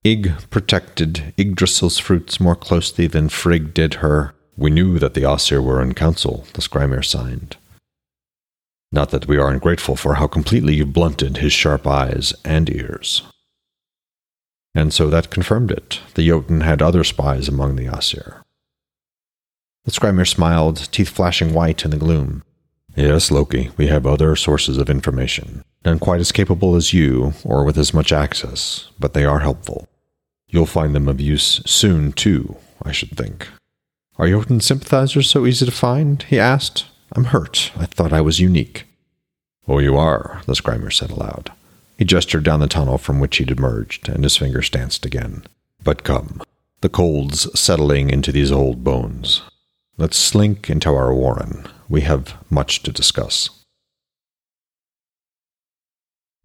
Ygg 0.04 0.32
protected 0.50 1.34
Yggdrasil's 1.36 1.98
fruits 1.98 2.38
more 2.38 2.54
closely 2.54 3.06
than 3.06 3.28
Frigg 3.28 3.74
did 3.74 3.94
her. 3.94 4.34
We 4.56 4.70
knew 4.70 4.98
that 4.98 5.14
the 5.14 5.24
Aesir 5.24 5.60
were 5.60 5.82
in 5.82 5.94
council, 5.94 6.46
the 6.52 6.62
Skrymir 6.62 7.04
signed. 7.04 7.56
Not 8.92 9.10
that 9.10 9.26
we 9.26 9.36
are 9.36 9.50
ungrateful 9.50 9.96
for 9.96 10.14
how 10.14 10.26
completely 10.26 10.74
you 10.74 10.86
blunted 10.86 11.38
his 11.38 11.52
sharp 11.52 11.86
eyes 11.86 12.32
and 12.44 12.70
ears. 12.70 13.22
And 14.74 14.92
so 14.92 15.08
that 15.10 15.30
confirmed 15.30 15.70
it. 15.70 16.00
The 16.14 16.28
Jotun 16.28 16.60
had 16.60 16.82
other 16.82 17.02
spies 17.02 17.48
among 17.48 17.76
the 17.76 17.88
Aesir. 17.88 18.42
The 19.86 19.92
Skrymir 19.92 20.26
smiled, 20.26 20.90
teeth 20.90 21.10
flashing 21.10 21.54
white 21.54 21.84
in 21.84 21.92
the 21.92 21.96
gloom. 21.96 22.42
Yes, 22.96 23.30
Loki, 23.30 23.70
we 23.76 23.86
have 23.86 24.04
other 24.04 24.34
sources 24.34 24.78
of 24.78 24.90
information. 24.90 25.62
None 25.84 26.00
quite 26.00 26.18
as 26.18 26.32
capable 26.32 26.74
as 26.74 26.92
you, 26.92 27.34
or 27.44 27.62
with 27.62 27.78
as 27.78 27.94
much 27.94 28.12
access, 28.12 28.90
but 28.98 29.14
they 29.14 29.24
are 29.24 29.38
helpful. 29.38 29.86
You'll 30.48 30.66
find 30.66 30.92
them 30.92 31.06
of 31.06 31.20
use 31.20 31.62
soon, 31.66 32.12
too, 32.12 32.56
I 32.82 32.90
should 32.90 33.16
think. 33.16 33.46
Are 34.18 34.28
Jotun 34.28 34.60
sympathizers 34.60 35.30
so 35.30 35.46
easy 35.46 35.64
to 35.64 35.70
find? 35.70 36.20
he 36.24 36.36
asked. 36.36 36.86
I'm 37.14 37.26
hurt. 37.26 37.70
I 37.76 37.86
thought 37.86 38.12
I 38.12 38.20
was 38.20 38.40
unique. 38.40 38.86
Oh, 39.68 39.78
you 39.78 39.96
are, 39.96 40.42
the 40.46 40.54
Skrymir 40.54 40.92
said 40.92 41.12
aloud. 41.12 41.52
He 41.96 42.04
gestured 42.04 42.42
down 42.42 42.58
the 42.58 42.66
tunnel 42.66 42.98
from 42.98 43.20
which 43.20 43.36
he'd 43.36 43.52
emerged, 43.52 44.08
and 44.08 44.24
his 44.24 44.36
fingers 44.36 44.68
danced 44.68 45.06
again. 45.06 45.44
But 45.84 46.02
come, 46.02 46.42
the 46.80 46.88
cold's 46.88 47.58
settling 47.58 48.10
into 48.10 48.32
these 48.32 48.50
old 48.50 48.82
bones. 48.82 49.42
Let's 49.98 50.18
slink 50.18 50.68
into 50.68 50.90
our 50.90 51.14
warren. 51.14 51.66
We 51.88 52.02
have 52.02 52.36
much 52.50 52.82
to 52.82 52.92
discuss. 52.92 53.48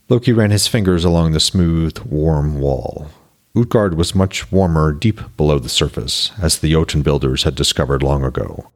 Loki 0.07 0.31
ran 0.31 0.51
his 0.51 0.67
fingers 0.67 1.03
along 1.03 1.31
the 1.31 1.39
smooth, 1.41 1.99
warm 1.99 2.61
wall. 2.61 3.09
Utgard 3.55 3.95
was 3.95 4.15
much 4.15 4.51
warmer 4.53 4.93
deep 4.93 5.19
below 5.35 5.59
the 5.59 5.69
surface, 5.69 6.31
as 6.41 6.59
the 6.59 6.71
Jotun 6.71 7.01
builders 7.01 7.43
had 7.43 7.55
discovered 7.55 8.01
long 8.01 8.23
ago. 8.23 8.71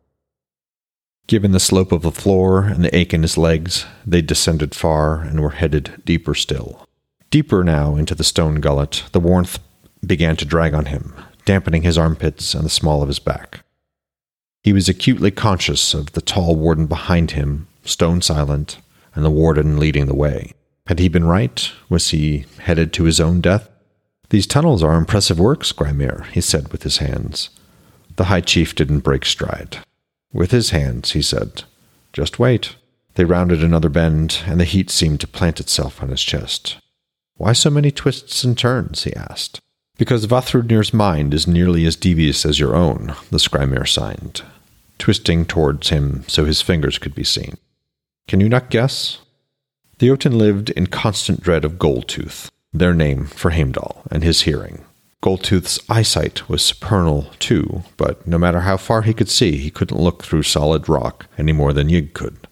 Given 1.28 1.54
the 1.54 1.60
slope 1.60 1.94
of 1.94 2.02
the 2.02 2.12
floor 2.12 2.64
and 2.64 2.84
the 2.84 2.96
ache 2.96 3.14
in 3.14 3.22
his 3.22 3.38
legs, 3.38 3.86
they 4.06 4.22
descended 4.22 4.76
far 4.76 5.22
and 5.22 5.40
were 5.40 5.52
headed 5.52 6.02
deeper 6.06 6.36
still. 6.36 6.86
Deeper 7.32 7.64
now 7.64 7.96
into 7.96 8.14
the 8.14 8.24
stone 8.24 8.62
gullet, 8.62 9.04
the 9.14 9.20
warmth 9.20 9.60
began 10.06 10.36
to 10.36 10.46
drag 10.46 10.74
on 10.74 10.86
him, 10.86 11.16
dampening 11.46 11.82
his 11.82 11.98
armpits 11.98 12.54
and 12.54 12.66
the 12.66 12.70
small 12.70 13.02
of 13.02 13.08
his 13.08 13.20
back. 13.20 13.65
He 14.66 14.74
was 14.74 14.90
acutely 14.90 15.30
conscious 15.30 15.94
of 15.94 16.14
the 16.14 16.24
tall 16.24 16.56
warden 16.56 16.88
behind 16.88 17.32
him, 17.32 17.68
stone 17.84 18.24
silent, 18.24 18.80
and 19.14 19.24
the 19.24 19.30
warden 19.30 19.78
leading 19.78 20.08
the 20.08 20.16
way. 20.16 20.54
Had 20.88 20.98
he 20.98 21.08
been 21.08 21.26
right? 21.26 21.72
Was 21.88 22.10
he 22.10 22.48
headed 22.62 22.92
to 22.94 23.04
his 23.04 23.20
own 23.20 23.42
death? 23.42 23.70
These 24.32 24.48
tunnels 24.48 24.82
are 24.82 24.98
impressive 24.98 25.40
works, 25.40 25.72
Skrymir, 25.72 26.26
he 26.32 26.42
said 26.42 26.72
with 26.72 26.82
his 26.82 26.98
hands. 26.98 27.52
The 28.16 28.24
High 28.24 28.42
Chief 28.42 28.74
didn't 28.74 29.02
break 29.02 29.24
stride. 29.24 29.78
With 30.34 30.50
his 30.50 30.72
hands, 30.72 31.12
he 31.12 31.22
said, 31.22 31.66
Just 32.12 32.40
wait. 32.40 32.76
They 33.14 33.24
rounded 33.24 33.64
another 33.64 33.90
bend, 33.90 34.40
and 34.48 34.60
the 34.60 34.66
heat 34.66 34.90
seemed 34.90 35.20
to 35.20 35.28
plant 35.28 35.60
itself 35.60 36.02
on 36.02 36.10
his 36.10 36.24
chest. 36.24 36.78
Why 37.36 37.54
so 37.54 37.70
many 37.70 37.92
twists 37.92 38.44
and 38.44 38.58
turns? 38.58 39.04
he 39.04 39.16
asked. 39.16 39.60
Because 40.00 40.26
Vafthrudnir's 40.26 40.92
mind 40.92 41.36
is 41.36 41.48
nearly 41.48 41.86
as 41.86 41.96
devious 41.96 42.48
as 42.48 42.60
your 42.60 42.76
own, 42.76 43.14
the 43.30 43.38
Skrymir 43.38 43.88
signed, 43.88 44.42
twisting 44.98 45.46
towards 45.46 45.90
him 45.90 46.24
so 46.28 46.46
his 46.46 46.62
fingers 46.62 46.98
could 46.98 47.16
be 47.16 47.24
seen. 47.24 47.58
Can 48.28 48.40
you 48.40 48.50
not 48.50 48.70
guess? 48.70 49.20
The 50.00 50.08
Jotun 50.08 50.38
lived 50.38 50.72
in 50.72 50.88
constant 50.88 51.42
dread 51.42 51.64
of 51.64 51.74
Goldtooth, 51.74 52.50
their 52.74 52.94
name 52.94 53.26
for 53.26 53.52
Heimdall, 53.52 54.04
and 54.12 54.24
his 54.24 54.42
hearing. 54.42 54.84
Goldtooth's 55.24 55.80
eyesight 55.90 56.50
was 56.50 56.62
supernal, 56.64 57.32
too, 57.40 57.84
but 57.98 58.28
no 58.28 58.38
matter 58.38 58.62
how 58.62 58.78
far 58.78 59.04
he 59.04 59.14
could 59.14 59.30
see, 59.30 59.58
he 59.58 59.72
couldn't 59.72 60.02
look 60.02 60.24
through 60.24 60.44
solid 60.44 60.88
rock 60.90 61.28
any 61.38 61.54
more 61.54 61.74
than 61.74 61.90
Ygg 61.90 62.14
could. 62.14 62.48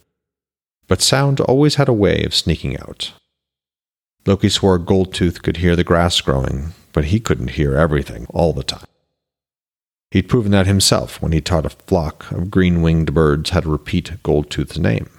But 0.88 1.02
sound 1.02 1.40
always 1.42 1.76
had 1.76 1.90
a 1.90 1.94
way 1.94 2.24
of 2.24 2.34
sneaking 2.34 2.80
out. 2.80 3.14
Loki 4.26 4.50
swore 4.50 4.80
Goldtooth 4.80 5.42
could 5.42 5.58
hear 5.58 5.76
the 5.76 5.84
grass 5.84 6.22
growing, 6.22 6.74
but 6.94 7.06
he 7.06 7.20
couldn't 7.20 7.52
hear 7.52 7.76
everything 7.76 8.26
all 8.30 8.54
the 8.54 8.64
time. 8.64 8.88
He'd 10.13 10.29
proven 10.29 10.51
that 10.51 10.67
himself 10.67 11.20
when 11.24 11.32
he 11.32 11.41
taught 11.41 11.65
a 11.65 11.72
flock 11.72 12.32
of 12.32 12.51
green 12.51 12.84
winged 12.84 13.15
birds 13.15 13.50
how 13.50 13.62
to 13.62 13.70
repeat 13.70 14.22
Goldtooth's 14.22 14.77
name. 14.77 15.10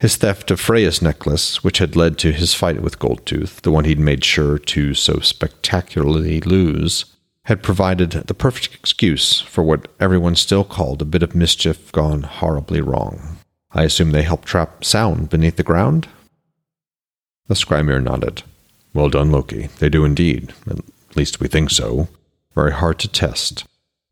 His 0.00 0.16
theft 0.16 0.50
of 0.50 0.60
Freya's 0.60 1.00
necklace, 1.00 1.64
which 1.64 1.78
had 1.78 1.96
led 1.96 2.18
to 2.18 2.30
his 2.30 2.52
fight 2.52 2.82
with 2.82 2.98
Goldtooth, 2.98 3.62
the 3.62 3.70
one 3.70 3.86
he'd 3.86 3.98
made 3.98 4.22
sure 4.22 4.58
to 4.58 4.92
so 4.92 5.20
spectacularly 5.20 6.42
lose, 6.42 7.06
had 7.44 7.62
provided 7.62 8.10
the 8.10 8.34
perfect 8.34 8.74
excuse 8.74 9.40
for 9.40 9.62
what 9.62 9.88
everyone 9.98 10.36
still 10.36 10.62
called 10.62 11.00
a 11.00 11.06
bit 11.06 11.22
of 11.22 11.34
mischief 11.34 11.90
gone 11.92 12.24
horribly 12.24 12.82
wrong. 12.82 13.38
I 13.70 13.84
assume 13.84 14.10
they 14.10 14.24
helped 14.24 14.46
trap 14.46 14.84
sound 14.84 15.30
beneath 15.30 15.56
the 15.56 15.62
ground? 15.62 16.06
The 17.46 17.54
Skrymir 17.54 18.02
nodded. 18.02 18.42
Well 18.92 19.08
done, 19.08 19.32
Loki. 19.32 19.68
They 19.78 19.88
do 19.88 20.04
indeed. 20.04 20.52
At 20.68 20.80
least 21.16 21.40
we 21.40 21.48
think 21.48 21.70
so. 21.70 22.08
Very 22.54 22.72
hard 22.72 22.98
to 22.98 23.08
test. 23.08 23.64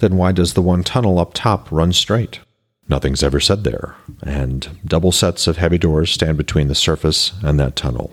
Then 0.02 0.16
why 0.16 0.32
does 0.32 0.54
the 0.54 0.62
one 0.62 0.82
tunnel 0.82 1.20
up 1.20 1.32
top 1.32 1.70
run 1.70 1.92
straight? 1.92 2.40
Nothing's 2.88 3.22
ever 3.22 3.38
said 3.38 3.62
there, 3.62 3.94
and 4.20 4.80
double 4.84 5.12
sets 5.12 5.46
of 5.46 5.58
heavy 5.58 5.78
doors 5.78 6.10
stand 6.10 6.36
between 6.36 6.66
the 6.66 6.74
surface 6.74 7.32
and 7.44 7.60
that 7.60 7.76
tunnel. 7.76 8.12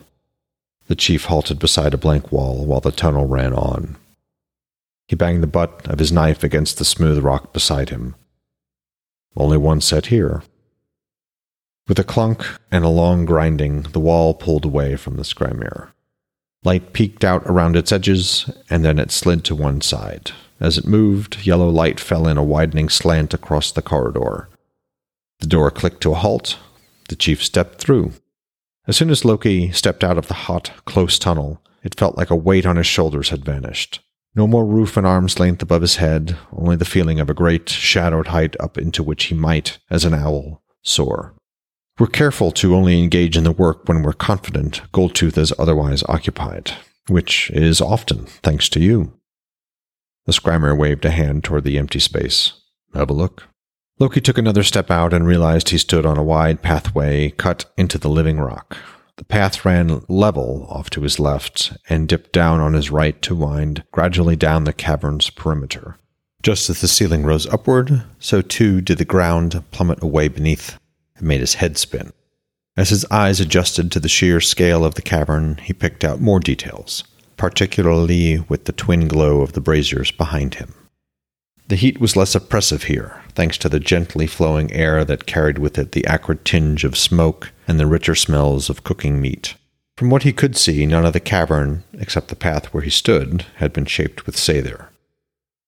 The 0.86 0.94
chief 0.94 1.26
halted 1.26 1.58
beside 1.58 1.96
a 1.96 1.98
blank 1.98 2.32
wall 2.32 2.64
while 2.64 2.80
the 2.80 2.92
tunnel 2.92 3.26
ran 3.26 3.54
on. 3.54 3.96
He 5.08 5.16
banged 5.16 5.42
the 5.42 5.48
butt 5.48 5.88
of 5.88 5.98
his 5.98 6.12
knife 6.12 6.44
against 6.44 6.78
the 6.78 6.86
smooth 6.86 7.24
rock 7.24 7.54
beside 7.54 7.90
him. 7.90 8.14
Only 9.36 9.58
one 9.58 9.82
set 9.82 10.06
here. 10.06 10.44
With 11.88 11.98
a 11.98 12.04
clunk 12.04 12.46
and 12.72 12.86
a 12.86 12.90
long 12.90 13.26
grinding, 13.26 13.82
the 13.82 14.00
wall 14.00 14.36
pulled 14.36 14.64
away 14.64 14.96
from 14.96 15.16
the 15.16 15.24
Skrymir. 15.24 15.88
Light 16.64 16.94
peeked 16.94 17.24
out 17.24 17.42
around 17.48 17.76
its 17.76 17.92
edges, 17.92 18.48
and 18.70 18.86
then 18.86 19.00
it 19.00 19.10
slid 19.10 19.44
to 19.46 19.56
one 19.56 19.82
side. 19.82 20.34
As 20.60 20.78
it 20.78 20.86
moved, 20.86 21.46
yellow 21.46 21.70
light 21.70 22.00
fell 22.00 22.28
in 22.28 22.38
a 22.38 22.44
widening 22.44 22.90
slant 22.90 23.34
across 23.34 23.72
the 23.72 23.82
corridor. 23.82 24.50
The 25.40 25.48
door 25.48 25.72
clicked 25.72 26.02
to 26.02 26.12
a 26.12 26.16
halt. 26.16 26.58
The 27.08 27.16
chief 27.16 27.44
stepped 27.44 27.80
through. 27.80 28.14
As 28.88 28.98
soon 28.98 29.10
as 29.10 29.24
Loki 29.24 29.72
stepped 29.72 30.04
out 30.04 30.18
of 30.18 30.28
the 30.28 30.34
hot, 30.34 30.72
close 30.86 31.18
tunnel, 31.18 31.62
it 31.84 31.98
felt 31.98 32.18
like 32.18 32.30
a 32.30 32.36
weight 32.36 32.66
on 32.66 32.76
his 32.76 32.88
shoulders 32.88 33.30
had 33.30 33.46
vanished. 33.46 34.02
No 34.36 34.48
more 34.48 34.66
roof 34.66 34.98
an 34.98 35.06
arm's 35.06 35.40
length 35.40 35.62
above 35.62 35.82
his 35.82 35.96
head, 35.96 36.38
only 36.52 36.76
the 36.76 36.86
feeling 36.86 37.20
of 37.20 37.30
a 37.30 37.34
great, 37.34 37.70
shadowed 37.70 38.28
height 38.28 38.56
up 38.60 38.78
into 38.78 39.02
which 39.02 39.26
he 39.26 39.36
might, 39.36 39.78
as 39.90 40.06
an 40.06 40.14
owl, 40.14 40.62
soar. 40.82 41.34
We're 41.98 42.08
careful 42.08 42.52
to 42.54 42.76
only 42.76 43.02
engage 43.02 43.36
in 43.36 43.44
the 43.44 43.52
work 43.52 43.88
when 43.88 44.04
we're 44.04 44.14
confident 44.14 44.82
Goldtooth 44.94 45.38
is 45.38 45.54
otherwise 45.58 46.04
occupied, 46.08 46.72
which 47.08 47.50
is 47.52 47.82
often 47.82 48.26
thanks 48.26 48.70
to 48.70 48.80
you. 48.80 49.19
The 50.30 50.34
Skrymir 50.34 50.78
waved 50.78 51.06
a 51.06 51.10
hand 51.10 51.44
toward 51.44 51.64
the 51.64 51.80
empty 51.80 51.98
space. 51.98 52.54
Have 52.94 53.10
a 53.10 53.14
look. 53.14 53.48
Loki 53.98 54.22
took 54.22 54.38
another 54.38 54.62
step 54.62 54.92
out 54.92 55.12
and 55.12 55.26
realized 55.26 55.70
he 55.70 55.80
stood 55.80 56.06
on 56.06 56.20
a 56.20 56.24
wide 56.24 56.62
pathway 56.62 57.32
cut 57.32 57.66
into 57.80 57.98
the 57.98 58.10
living 58.10 58.40
rock. 58.40 58.78
The 59.16 59.24
path 59.24 59.66
ran 59.66 60.04
level 60.08 60.68
off 60.70 60.92
to 60.92 61.02
his 61.02 61.20
left 61.20 61.76
and 61.90 62.08
dipped 62.08 62.32
down 62.32 62.60
on 62.60 62.76
his 62.76 62.92
right 62.92 63.20
to 63.24 63.34
wind 63.34 63.84
gradually 63.92 64.36
down 64.36 64.66
the 64.66 64.72
cavern's 64.72 65.32
perimeter. 65.32 65.98
Just 66.44 66.70
as 66.70 66.80
the 66.80 66.88
ceiling 66.88 67.24
rose 67.24 67.48
upward, 67.48 68.04
so 68.20 68.44
too 68.44 68.82
did 68.82 69.00
the 69.00 69.06
ground 69.06 69.64
plummet 69.72 70.04
away 70.04 70.28
beneath. 70.28 70.78
It 71.16 71.24
made 71.24 71.40
his 71.40 71.56
head 71.56 71.76
spin. 71.76 72.14
As 72.78 72.90
his 72.90 73.04
eyes 73.10 73.40
adjusted 73.40 73.92
to 73.92 74.00
the 74.00 74.08
sheer 74.08 74.42
scale 74.42 74.86
of 74.86 74.94
the 74.94 75.02
cavern, 75.02 75.58
he 75.64 75.74
picked 75.74 76.04
out 76.04 76.22
more 76.22 76.40
details, 76.40 77.04
particularly 77.40 78.38
with 78.50 78.66
the 78.66 78.74
twin 78.74 79.08
glow 79.08 79.42
of 79.42 79.54
the 79.54 79.62
braziers 79.62 80.12
behind 80.12 80.56
him. 80.56 80.76
The 81.70 81.78
heat 81.78 82.00
was 82.00 82.16
less 82.16 82.36
oppressive 82.36 82.84
here, 82.84 83.22
thanks 83.34 83.58
to 83.60 83.70
the 83.70 83.80
gently 83.80 84.28
flowing 84.28 84.72
air 84.74 85.06
that 85.06 85.26
carried 85.26 85.58
with 85.58 85.78
it 85.78 85.94
the 85.94 86.06
acrid 86.06 86.44
tinge 86.44 86.84
of 86.84 86.98
smoke 86.98 87.52
and 87.68 87.80
the 87.80 87.88
richer 87.88 88.14
smells 88.14 88.70
of 88.70 88.84
cooking 88.84 89.22
meat. 89.22 89.56
From 89.96 90.10
what 90.10 90.24
he 90.24 90.34
could 90.34 90.58
see, 90.58 90.86
none 90.86 91.06
of 91.06 91.14
the 91.14 91.20
cavern, 91.20 91.84
except 91.94 92.28
the 92.28 92.36
path 92.36 92.74
where 92.74 92.84
he 92.84 92.90
stood, 92.90 93.46
had 93.56 93.72
been 93.72 93.86
shaped 93.86 94.26
with 94.26 94.36
Sather. 94.36 94.88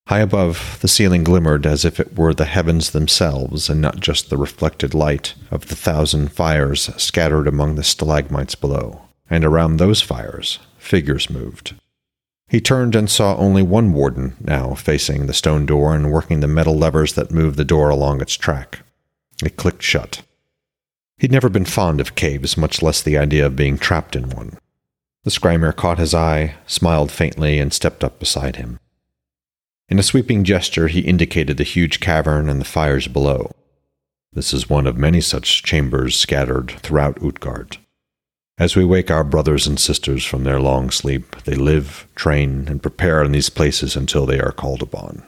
High 0.07 0.19
above, 0.19 0.79
the 0.81 0.87
ceiling 0.89 1.23
glimmered 1.23 1.65
as 1.65 1.85
if 1.85 1.99
it 2.01 2.17
were 2.17 2.33
the 2.33 2.45
heavens 2.45 2.89
themselves 2.89 3.69
and 3.69 3.79
not 3.79 4.01
just 4.01 4.29
the 4.29 4.37
reflected 4.37 4.93
light 4.93 5.35
of 5.51 5.67
the 5.67 5.75
thousand 5.75 6.33
fires 6.33 6.89
scattered 6.97 7.47
among 7.47 7.75
the 7.75 7.83
stalagmites 7.83 8.55
below. 8.55 9.03
And 9.29 9.45
around 9.45 9.77
those 9.77 10.01
fires, 10.01 10.59
figures 10.81 11.29
moved. 11.29 11.75
He 12.49 12.59
turned 12.59 12.95
and 12.95 13.09
saw 13.09 13.37
only 13.37 13.63
one 13.63 13.93
warden 13.93 14.35
now 14.41 14.73
facing 14.73 15.25
the 15.25 15.33
stone 15.33 15.65
door 15.65 15.95
and 15.95 16.11
working 16.11 16.41
the 16.41 16.47
metal 16.47 16.77
levers 16.77 17.13
that 17.13 17.31
moved 17.31 17.55
the 17.55 17.63
door 17.63 17.89
along 17.89 18.21
its 18.21 18.33
track. 18.33 18.79
It 19.43 19.55
clicked 19.55 19.81
shut. 19.81 20.23
He'd 21.17 21.31
never 21.31 21.49
been 21.49 21.65
fond 21.65 22.01
of 22.01 22.15
caves, 22.15 22.57
much 22.57 22.81
less 22.81 23.01
the 23.01 23.17
idea 23.17 23.45
of 23.45 23.55
being 23.55 23.77
trapped 23.77 24.15
in 24.15 24.31
one. 24.31 24.57
The 25.23 25.31
Skrymir 25.31 25.75
caught 25.75 25.99
his 25.99 26.13
eye, 26.13 26.55
smiled 26.65 27.11
faintly, 27.11 27.59
and 27.59 27.71
stepped 27.71 28.03
up 28.03 28.19
beside 28.19 28.55
him. 28.57 28.79
In 29.87 29.99
a 29.99 30.03
sweeping 30.03 30.43
gesture, 30.43 30.87
he 30.87 31.01
indicated 31.01 31.57
the 31.57 31.63
huge 31.63 31.99
cavern 31.99 32.49
and 32.49 32.59
the 32.59 32.65
fires 32.65 33.07
below. 33.07 33.51
This 34.33 34.53
is 34.53 34.69
one 34.69 34.87
of 34.87 34.97
many 34.97 35.21
such 35.21 35.63
chambers 35.63 36.17
scattered 36.17 36.71
throughout 36.81 37.21
Utgard. 37.23 37.77
As 38.61 38.75
we 38.75 38.85
wake 38.85 39.09
our 39.09 39.23
brothers 39.23 39.65
and 39.65 39.79
sisters 39.79 40.23
from 40.23 40.43
their 40.43 40.59
long 40.59 40.91
sleep, 40.91 41.35
they 41.45 41.55
live, 41.55 42.07
train, 42.13 42.67
and 42.67 42.79
prepare 42.79 43.23
in 43.23 43.31
these 43.31 43.49
places 43.49 43.95
until 43.95 44.27
they 44.27 44.39
are 44.39 44.51
called 44.51 44.83
upon. 44.83 45.23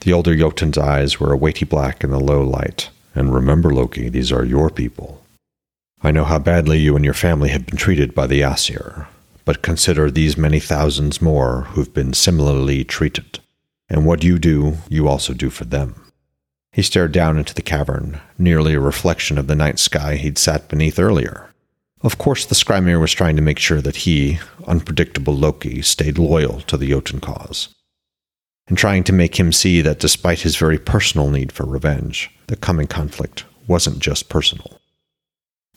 The 0.00 0.14
older 0.14 0.34
Jotun's 0.34 0.78
eyes 0.78 1.20
were 1.20 1.30
a 1.30 1.36
weighty 1.36 1.66
black 1.66 2.02
in 2.02 2.08
the 2.12 2.18
low 2.18 2.42
light. 2.42 2.88
And 3.14 3.34
remember, 3.34 3.74
Loki, 3.74 4.08
these 4.08 4.32
are 4.32 4.42
your 4.42 4.70
people. 4.70 5.22
I 6.02 6.12
know 6.12 6.24
how 6.24 6.38
badly 6.38 6.78
you 6.78 6.96
and 6.96 7.04
your 7.04 7.12
family 7.12 7.50
have 7.50 7.66
been 7.66 7.76
treated 7.76 8.14
by 8.14 8.26
the 8.26 8.42
Aesir, 8.42 9.06
but 9.44 9.60
consider 9.60 10.10
these 10.10 10.38
many 10.38 10.58
thousands 10.58 11.20
more 11.20 11.64
who've 11.72 11.92
been 11.92 12.14
similarly 12.14 12.84
treated. 12.84 13.38
And 13.90 14.06
what 14.06 14.24
you 14.24 14.38
do, 14.38 14.78
you 14.88 15.08
also 15.08 15.34
do 15.34 15.50
for 15.50 15.66
them. 15.66 16.10
He 16.72 16.80
stared 16.80 17.12
down 17.12 17.36
into 17.36 17.52
the 17.52 17.60
cavern, 17.60 18.22
nearly 18.38 18.72
a 18.72 18.80
reflection 18.80 19.36
of 19.36 19.46
the 19.46 19.54
night 19.54 19.78
sky 19.78 20.16
he'd 20.16 20.38
sat 20.38 20.70
beneath 20.70 20.98
earlier. 20.98 21.47
Of 22.02 22.16
course, 22.16 22.46
the 22.46 22.54
Skrymir 22.54 23.00
was 23.00 23.12
trying 23.12 23.36
to 23.36 23.42
make 23.42 23.58
sure 23.58 23.80
that 23.80 23.96
he, 23.96 24.38
unpredictable 24.66 25.34
Loki, 25.34 25.82
stayed 25.82 26.16
loyal 26.16 26.60
to 26.62 26.76
the 26.76 26.88
Jotun 26.88 27.20
cause, 27.20 27.68
and 28.68 28.78
trying 28.78 29.02
to 29.04 29.12
make 29.12 29.40
him 29.40 29.52
see 29.52 29.80
that 29.80 29.98
despite 29.98 30.40
his 30.40 30.56
very 30.56 30.78
personal 30.78 31.28
need 31.28 31.50
for 31.50 31.66
revenge, 31.66 32.30
the 32.46 32.56
coming 32.56 32.86
conflict 32.86 33.44
wasn't 33.66 33.98
just 33.98 34.28
personal. 34.28 34.80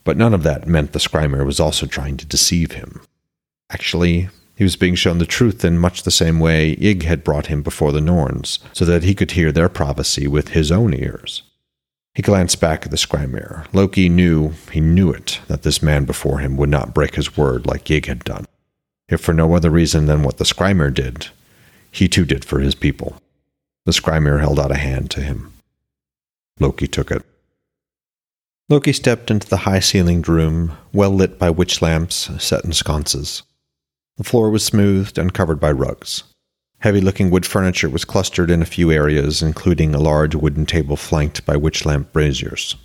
But 0.04 0.17
none 0.17 0.34
of 0.34 0.43
that 0.43 0.67
meant 0.67 0.93
the 0.93 1.00
Skrymir 1.00 1.45
was 1.45 1.60
also 1.60 1.86
trying 1.88 2.17
to 2.17 2.26
deceive 2.26 2.74
him. 2.74 3.02
Actually, 3.72 4.30
he 4.56 4.63
was 4.63 4.76
being 4.76 4.95
shown 4.95 5.17
the 5.17 5.26
truth 5.26 5.65
in 5.65 5.80
much 5.80 6.04
the 6.04 6.12
same 6.12 6.39
way 6.39 6.74
Ygg 6.74 7.04
had 7.04 7.24
brought 7.24 7.48
him 7.48 7.63
before 7.63 7.91
the 7.91 8.02
Norns, 8.02 8.60
so 8.74 8.86
that 8.86 9.04
he 9.04 9.15
could 9.15 9.32
hear 9.32 9.52
their 9.52 9.69
prophecy 9.69 10.28
with 10.28 10.50
his 10.50 10.72
own 10.72 10.93
ears. 10.93 11.41
He 12.13 12.21
glanced 12.21 12.60
back 12.60 12.86
at 12.86 12.91
the 12.91 12.97
Skrymir. 12.97 13.67
Loki 13.74 14.10
knew, 14.10 14.54
he 14.71 14.82
knew 14.82 15.12
it, 15.12 15.39
that 15.47 15.63
this 15.63 15.82
man 15.82 16.04
before 16.06 16.39
him 16.39 16.58
would 16.58 16.69
not 16.69 16.93
break 16.93 17.15
his 17.15 17.38
word 17.38 17.65
like 17.65 17.89
Ygg 17.89 18.08
had 18.08 18.24
done. 18.24 18.45
If 19.08 19.21
for 19.21 19.34
no 19.34 19.56
other 19.56 19.69
reason 19.69 20.08
than 20.08 20.24
what 20.24 20.38
the 20.38 20.43
Skrymir 20.43 20.93
did, 20.93 21.28
he 21.89 22.08
too 22.08 22.26
did 22.26 22.43
for 22.43 22.60
his 22.60 22.76
people. 22.76 23.21
The 23.86 23.93
Skrymir 23.93 24.39
held 24.39 24.60
out 24.60 24.71
a 24.71 24.76
hand 24.76 25.10
to 25.12 25.21
him. 25.21 25.54
Loki 26.60 26.88
took 26.88 27.12
it. 27.12 27.24
Loki 28.69 28.93
stepped 28.93 29.32
into 29.32 29.50
the 29.50 29.58
high 29.58 29.80
ceilinged 29.80 30.28
room, 30.28 30.78
well 30.93 31.12
lit 31.12 31.39
by 31.39 31.50
witch 31.50 31.82
lamps 31.82 32.30
set 32.43 32.63
in 32.63 32.71
sconces. 32.71 33.43
The 34.17 34.24
floor 34.24 34.50
was 34.50 34.63
smoothed 34.63 35.17
and 35.17 35.34
covered 35.34 35.60
by 35.60 35.71
rugs. 35.71 36.24
Heavy 36.82 37.00
looking 37.00 37.30
wood 37.30 37.46
furniture 37.46 37.89
was 37.89 38.06
clustered 38.06 38.50
in 38.50 38.63
a 38.63 38.65
few 38.65 38.91
areas, 38.91 39.44
including 39.44 39.94
a 39.94 40.00
large 40.00 40.34
wooden 40.34 40.65
table 40.65 40.96
flanked 40.96 41.46
by 41.46 41.56
witch 41.56 41.86
lamp 41.86 42.12
braziers. 42.12 42.76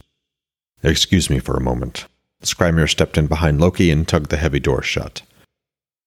Excuse 0.83 1.31
me 1.31 1.39
for 1.39 1.57
a 1.57 1.63
moment. 1.63 2.07
Skrymir 2.43 2.91
stepped 2.91 3.17
in 3.17 3.27
behind 3.27 3.59
Loki 3.59 3.91
and 3.91 4.07
tugged 4.07 4.31
the 4.31 4.37
heavy 4.37 4.61
door 4.61 4.83
shut. 4.83 5.23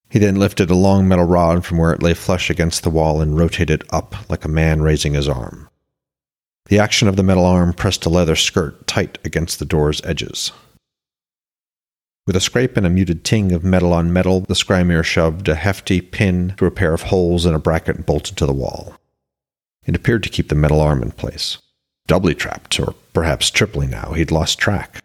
He 0.07 0.19
then 0.19 0.35
lifted 0.35 0.69
a 0.69 0.75
long 0.75 1.07
metal 1.07 1.25
rod 1.25 1.65
from 1.65 1.79
where 1.79 1.91
it 1.91 2.03
lay 2.03 2.13
flush 2.13 2.51
against 2.51 2.83
the 2.83 2.91
wall 2.91 3.21
and 3.21 3.37
rotated 3.37 3.81
it 3.81 3.87
up 3.91 4.15
like 4.29 4.45
a 4.45 4.49
man 4.49 4.83
raising 4.83 5.15
his 5.15 5.27
arm. 5.27 5.67
The 6.67 6.77
action 6.77 7.07
of 7.07 7.15
the 7.15 7.23
metal 7.23 7.45
arm 7.45 7.73
pressed 7.73 8.05
a 8.05 8.09
leather 8.09 8.35
skirt 8.35 8.85
tight 8.85 9.17
against 9.25 9.57
the 9.57 9.65
door's 9.65 10.03
edges. 10.05 10.51
With 12.29 12.35
a 12.35 12.41
scrape 12.41 12.77
and 12.77 12.85
a 12.85 12.91
muted 12.91 13.23
ting 13.23 13.53
of 13.53 13.63
metal 13.63 13.91
on 13.91 14.13
metal, 14.13 14.41
the 14.41 14.53
Skrymir 14.53 15.03
shoved 15.03 15.49
a 15.49 15.55
hefty 15.55 15.99
pin 15.99 16.53
through 16.55 16.67
a 16.67 16.71
pair 16.71 16.93
of 16.93 17.01
holes 17.01 17.43
in 17.43 17.55
a 17.55 17.59
bracket 17.59 17.95
and 17.95 18.05
bolted 18.05 18.37
to 18.37 18.45
the 18.45 18.53
wall. 18.53 18.93
It 19.87 19.95
appeared 19.95 20.21
to 20.21 20.29
keep 20.29 20.49
the 20.49 20.53
metal 20.53 20.79
arm 20.79 21.01
in 21.01 21.09
place. 21.09 21.57
Doubly 22.05 22.35
trapped, 22.35 22.79
or 22.79 22.93
perhaps 23.13 23.49
triply 23.49 23.87
now, 23.87 24.13
he'd 24.13 24.29
lost 24.29 24.59
track. 24.59 25.03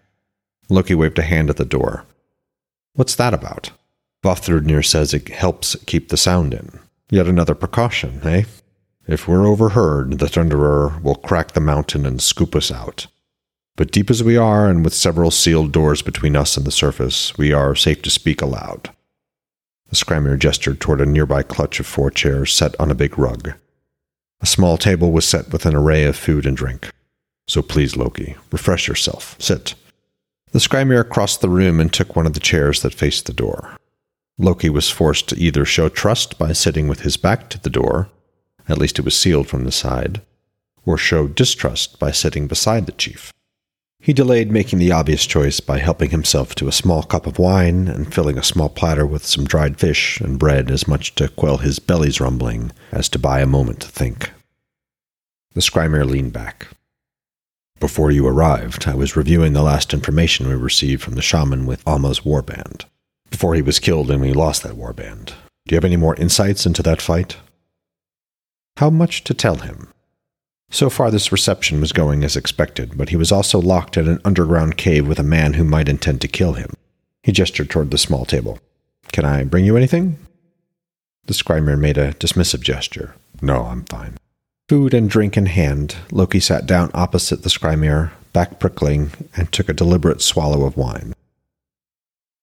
Loki 0.69 0.95
waved 0.95 1.19
a 1.19 1.23
hand 1.23 1.49
at 1.49 1.57
the 1.57 1.65
door. 1.65 2.05
What's 2.93 3.15
that 3.15 3.33
about? 3.33 3.71
Vafthrudnir 4.23 4.85
says 4.85 5.15
it 5.15 5.31
helps 5.31 5.77
keep 5.87 6.11
the 6.11 6.19
sound 6.19 6.53
in. 6.53 6.79
Yet 7.09 7.27
another 7.27 7.55
precaution, 7.55 8.21
eh? 8.23 8.43
If 9.07 9.27
we're 9.27 9.47
overheard, 9.47 10.19
the 10.19 10.27
Thunderer 10.27 11.03
will 11.03 11.15
crack 11.15 11.53
the 11.53 11.61
mountain 11.61 12.05
and 12.05 12.21
scoop 12.21 12.55
us 12.55 12.71
out. 12.71 13.07
But 13.77 13.91
deep 13.91 14.09
as 14.09 14.23
we 14.23 14.37
are, 14.37 14.69
and 14.69 14.85
with 14.85 14.95
several 14.95 15.31
sealed 15.31 15.73
doors 15.73 16.01
between 16.01 16.37
us 16.37 16.57
and 16.57 16.65
the 16.65 16.71
surface, 16.71 17.37
we 17.37 17.53
are 17.53 17.75
safe 17.75 18.03
to 18.03 18.11
speak 18.11 18.41
aloud. 18.41 18.91
The 19.89 19.97
Skrymir 19.97 20.39
gestured 20.39 20.81
toward 20.81 21.01
a 21.01 21.07
nearby 21.07 21.43
clutch 21.43 21.81
of 21.81 21.87
four 21.87 22.11
chairs 22.11 22.53
set 22.53 22.79
on 22.81 22.91
a 22.91 22.95
big 22.95 23.19
rug. 23.19 23.53
A 24.41 24.47
small 24.47 24.77
table 24.77 25.11
was 25.11 25.25
set 25.25 25.53
with 25.53 25.67
an 25.67 25.75
array 25.75 26.05
of 26.05 26.17
food 26.17 26.47
and 26.47 26.57
drink. 26.57 26.91
So 27.49 27.63
please, 27.63 27.97
Loki, 27.97 28.37
refresh 28.53 28.89
yourself. 28.89 29.37
Sit. 29.39 29.75
The 30.53 30.61
Skrymir 30.61 31.09
crossed 31.09 31.41
the 31.41 31.49
room 31.49 31.81
and 31.81 31.93
took 31.93 32.15
one 32.15 32.27
of 32.27 32.35
the 32.35 32.41
chairs 32.41 32.83
that 32.83 32.95
faced 32.95 33.27
the 33.27 33.33
door. 33.33 33.77
Loki 34.39 34.69
was 34.71 34.91
forced 34.91 35.29
to 35.29 35.39
either 35.39 35.65
show 35.65 35.89
trust 35.89 36.39
by 36.39 36.53
sitting 36.53 36.89
with 36.89 37.01
his 37.01 37.17
back 37.17 37.49
to 37.51 37.61
the 37.61 37.71
door, 37.71 38.09
at 38.69 38.79
least 38.79 38.99
it 38.99 39.05
was 39.05 39.17
sealed 39.17 39.49
from 39.49 39.65
the 39.65 39.73
side, 39.73 40.23
or 40.87 40.97
show 40.97 41.27
distrust 41.27 41.99
by 41.99 42.11
sitting 42.11 42.47
beside 42.47 42.87
the 42.87 42.93
chief. 42.93 43.33
He 44.05 44.13
delayed 44.13 44.53
making 44.53 44.81
the 44.81 44.93
obvious 44.93 45.25
choice 45.25 45.61
by 45.61 45.79
helping 45.79 46.11
himself 46.11 46.55
to 46.57 46.69
a 46.69 46.73
small 46.73 47.05
cup 47.05 47.27
of 47.27 47.39
wine 47.39 47.89
and 47.89 48.13
filling 48.13 48.37
a 48.37 48.43
small 48.43 48.69
platter 48.69 49.07
with 49.07 49.25
some 49.25 49.47
dried 49.47 49.81
fish 49.81 50.21
and 50.21 50.39
bread 50.39 50.71
as 50.71 50.87
much 50.87 51.15
to 51.15 51.29
quell 51.29 51.57
his 51.57 51.79
belly's 51.79 52.21
rumbling 52.21 52.71
as 52.93 53.09
to 53.09 53.19
buy 53.19 53.41
a 53.41 53.47
moment 53.47 53.81
to 53.81 53.89
think. 53.89 54.31
The 55.55 55.63
Skrymir 55.63 56.05
leaned 56.05 56.35
back. 56.35 56.69
Before 57.81 58.11
you 58.11 58.27
arrived, 58.27 58.87
I 58.87 58.95
was 58.95 59.17
reviewing 59.17 59.55
the 59.55 59.63
last 59.63 59.95
information 59.95 60.49
we 60.49 60.55
received 60.55 61.03
from 61.03 61.15
the 61.15 61.23
shaman 61.23 61.65
with 61.65 61.83
Alma's 61.87 62.21
warband. 62.21 62.85
Before 63.31 63.55
he 63.55 63.63
was 63.63 63.79
killed 63.79 64.11
and 64.11 64.21
we 64.21 64.35
lost 64.35 64.65
that 64.65 64.77
warband. 64.77 65.29
Do 65.29 65.71
you 65.75 65.77
have 65.77 65.85
any 65.87 65.97
more 65.97 66.15
insights 66.17 66.67
into 66.67 66.83
that 66.83 67.01
fight? 67.01 67.39
How 68.77 68.91
much 68.91 69.25
to 69.25 69.33
tell 69.33 69.57
him? 69.57 69.94
So 70.75 70.91
far, 70.91 71.13
this 71.13 71.31
reception 71.31 71.81
was 71.81 71.93
going 71.93 72.25
as 72.25 72.35
expected, 72.35 72.99
but 72.99 73.11
he 73.11 73.17
was 73.17 73.31
also 73.31 73.61
locked 73.61 73.97
in 73.97 74.09
an 74.09 74.21
underground 74.25 74.77
cave 74.77 75.07
with 75.07 75.21
a 75.21 75.23
man 75.23 75.53
who 75.53 75.63
might 75.63 75.89
intend 75.89 76.21
to 76.23 76.27
kill 76.27 76.55
him. 76.55 76.75
He 77.23 77.31
gestured 77.31 77.71
toward 77.71 77.93
the 77.93 77.97
small 77.97 78.25
table. 78.25 78.59
Can 79.13 79.25
I 79.25 79.45
bring 79.45 79.65
you 79.65 79.77
anything? 79.77 80.19
The 81.27 81.33
Skrymir 81.33 81.79
made 81.79 81.97
a 81.97 82.15
dismissive 82.15 82.61
gesture. 82.61 83.15
No, 83.41 83.67
I'm 83.67 83.85
fine. 83.85 84.17
Food 84.69 84.95
and 84.95 85.09
drink 85.09 85.37
in 85.37 85.47
hand, 85.47 85.95
Loki 86.11 86.41
sat 86.41 86.67
down 86.67 86.91
opposite 86.93 87.45
the 87.45 87.51
Skrymir, 87.51 88.11
back 88.33 88.59
prickling, 88.59 89.13
and 89.37 89.53
took 89.53 89.69
a 89.69 89.75
deliberate 89.75 90.23
swallow 90.23 90.65
of 90.65 90.77
wine. 90.77 91.15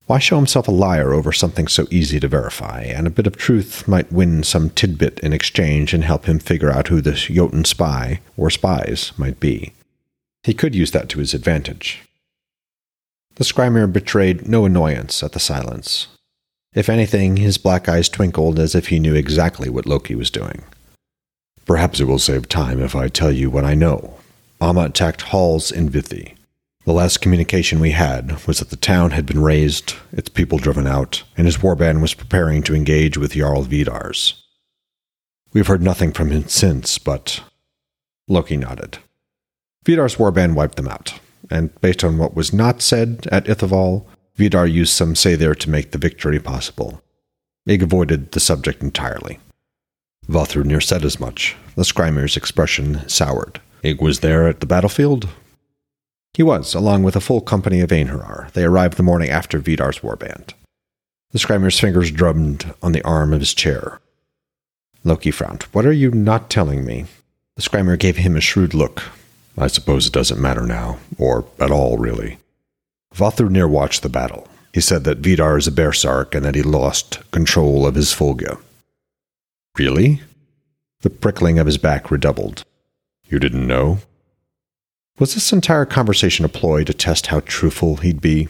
Why 0.08 0.20
show 0.20 0.36
himself 0.36 0.68
a 0.68 0.72
liar 0.72 1.14
over 1.14 1.32
something 1.32 1.68
so 1.68 1.88
easy 1.90 2.20
to 2.20 2.28
verify, 2.28 2.82
and 2.82 3.08
a 3.08 3.12
bit 3.12 3.28
of 3.28 3.38
truth 3.38 3.88
might 3.88 4.12
win 4.12 4.44
some 4.44 4.70
tidbit 4.70 5.20
in 5.20 5.32
exchange 5.32 5.94
and 5.94 6.04
help 6.04 6.26
him 6.26 6.40
figure 6.40 6.72
out 6.72 6.90
who 6.90 7.02
the 7.02 7.14
Jotun 7.14 7.64
spy, 7.66 8.20
or 8.36 8.50
spies, 8.50 9.14
might 9.18 9.40
be? 9.40 9.74
He 10.44 10.54
could 10.54 10.76
use 10.76 10.92
that 10.92 11.08
to 11.10 11.20
his 11.20 11.34
advantage. 11.34 12.02
The 13.36 13.44
Skrymir 13.46 13.92
betrayed 13.92 14.48
no 14.48 14.66
annoyance 14.66 15.24
at 15.24 15.32
the 15.32 15.40
silence. 15.40 16.08
If 16.74 16.90
anything, 16.90 17.38
his 17.38 17.58
black 17.58 17.88
eyes 17.88 18.10
twinkled 18.10 18.60
as 18.60 18.76
if 18.76 18.88
he 18.88 19.00
knew 19.00 19.14
exactly 19.14 19.70
what 19.70 19.86
Loki 19.86 20.16
was 20.16 20.32
doing. 20.32 20.64
Perhaps 21.66 22.00
it 22.00 22.06
will 22.06 22.20
save 22.20 22.50
time 22.50 22.82
if 22.82 22.96
I 22.96 23.08
tell 23.08 23.32
you 23.32 23.50
what 23.50 23.64
I 23.64 23.76
know. 23.76 24.18
Amma 24.60 24.86
attacked 24.86 25.22
Halls 25.22 25.72
in 25.72 25.90
Vithi. 25.90 26.36
The 26.84 26.94
last 26.94 27.22
communication 27.22 27.80
we 27.80 27.92
had 27.92 28.46
was 28.48 28.58
that 28.58 28.72
the 28.72 28.76
town 28.76 29.12
had 29.12 29.28
been 29.28 29.42
razed, 29.42 29.96
its 30.12 30.30
people 30.30 30.58
driven 30.58 30.88
out, 30.88 31.24
and 31.38 31.46
his 31.46 31.58
warband 31.58 32.02
was 32.02 32.16
preparing 32.16 32.64
to 32.64 32.74
engage 32.74 33.18
with 33.18 33.34
Jarl 33.34 33.62
Vidars. 33.62 34.44
We've 35.54 35.68
heard 35.68 35.84
nothing 35.84 36.12
from 36.12 36.32
him 36.32 36.48
since, 36.48 36.98
but. 36.98 37.44
Loki 38.28 38.58
nodded. 38.58 38.98
Vidar's 39.86 40.16
warband 40.16 40.56
wiped 40.56 40.76
them 40.76 40.88
out, 40.88 41.20
and 41.52 41.80
based 41.82 42.04
on 42.04 42.18
what 42.18 42.36
was 42.36 42.52
not 42.52 42.82
said 42.82 43.28
at 43.32 43.46
Ithavoll, 43.46 44.06
Vidar 44.36 44.66
used 44.66 44.94
some 44.94 45.16
say 45.16 45.36
there 45.36 45.56
to 45.56 45.70
make 45.70 45.92
the 45.92 45.98
victory 46.00 46.40
possible. 46.40 47.04
Ygg 47.68 47.84
avoided 47.84 48.32
the 48.32 48.40
subject 48.40 48.82
entirely. 48.82 49.38
Vafthrûdnir 50.28 50.82
said 50.82 51.06
as 51.06 51.20
much. 51.20 51.56
The 51.76 51.84
Skrymir's 51.84 52.38
expression 52.38 53.08
soured. 53.08 53.60
Ygg 53.84 54.02
was 54.02 54.22
there 54.22 54.48
at 54.48 54.62
the 54.62 54.66
battlefield? 54.66 55.30
He 56.34 56.44
was, 56.44 56.74
along 56.74 57.04
with 57.04 57.16
a 57.16 57.22
full 57.22 57.42
company 57.42 57.82
of 57.82 57.90
Einherjar. 57.90 58.52
They 58.54 58.64
arrived 58.64 58.98
the 58.98 59.04
morning 59.04 59.30
after 59.30 59.60
Vidar's 59.60 60.00
warband. 60.00 60.54
The 61.32 61.40
Skrymir's 61.40 61.80
fingers 61.80 62.12
drummed 62.12 62.74
on 62.82 62.92
the 62.92 63.04
arm 63.04 63.34
of 63.34 63.40
his 63.40 63.54
chair. 63.54 64.00
Loki 65.04 65.32
frowned. 65.32 65.64
What 65.72 65.86
are 65.86 65.92
you 65.92 66.12
not 66.12 66.50
telling 66.50 66.86
me? 66.86 67.06
The 67.56 67.62
Skrymir 67.62 67.98
gave 67.98 68.18
him 68.18 68.36
a 68.36 68.42
shrewd 68.42 68.74
look. 68.74 69.04
I 69.58 69.68
suppose 69.68 70.08
it 70.08 70.14
doesn't 70.14 70.42
matter 70.42 70.66
now, 70.66 71.00
or 71.18 71.46
at 71.60 71.72
all, 71.72 71.98
really. 71.98 72.38
Vafthrûdnir 73.14 73.70
watched 73.70 74.04
the 74.04 74.10
battle. 74.10 74.48
He 74.74 74.80
said 74.80 75.04
that 75.04 75.18
Vidar 75.18 75.58
is 75.58 75.68
a 75.68 75.72
berserk 75.72 76.34
and 76.34 76.46
that 76.46 76.56
he 76.56 76.64
lost 76.64 77.20
control 77.32 77.86
of 77.86 77.96
his 77.96 78.14
Fylgja. 78.14 78.60
Really? 79.78 80.22
The 81.02 81.10
prickling 81.10 81.60
of 81.60 81.66
his 81.66 81.78
back 81.78 82.10
redoubled. 82.10 82.64
You 83.26 83.40
didn't 83.40 83.68
know? 83.68 84.00
Was 85.20 85.34
this 85.34 85.54
entire 85.54 85.86
conversation 85.86 86.46
a 86.46 86.50
ploy 86.50 86.84
to 86.84 86.94
test 86.94 87.28
how 87.28 87.42
truthful 87.42 87.98
he'd 87.98 88.22
be? 88.22 88.48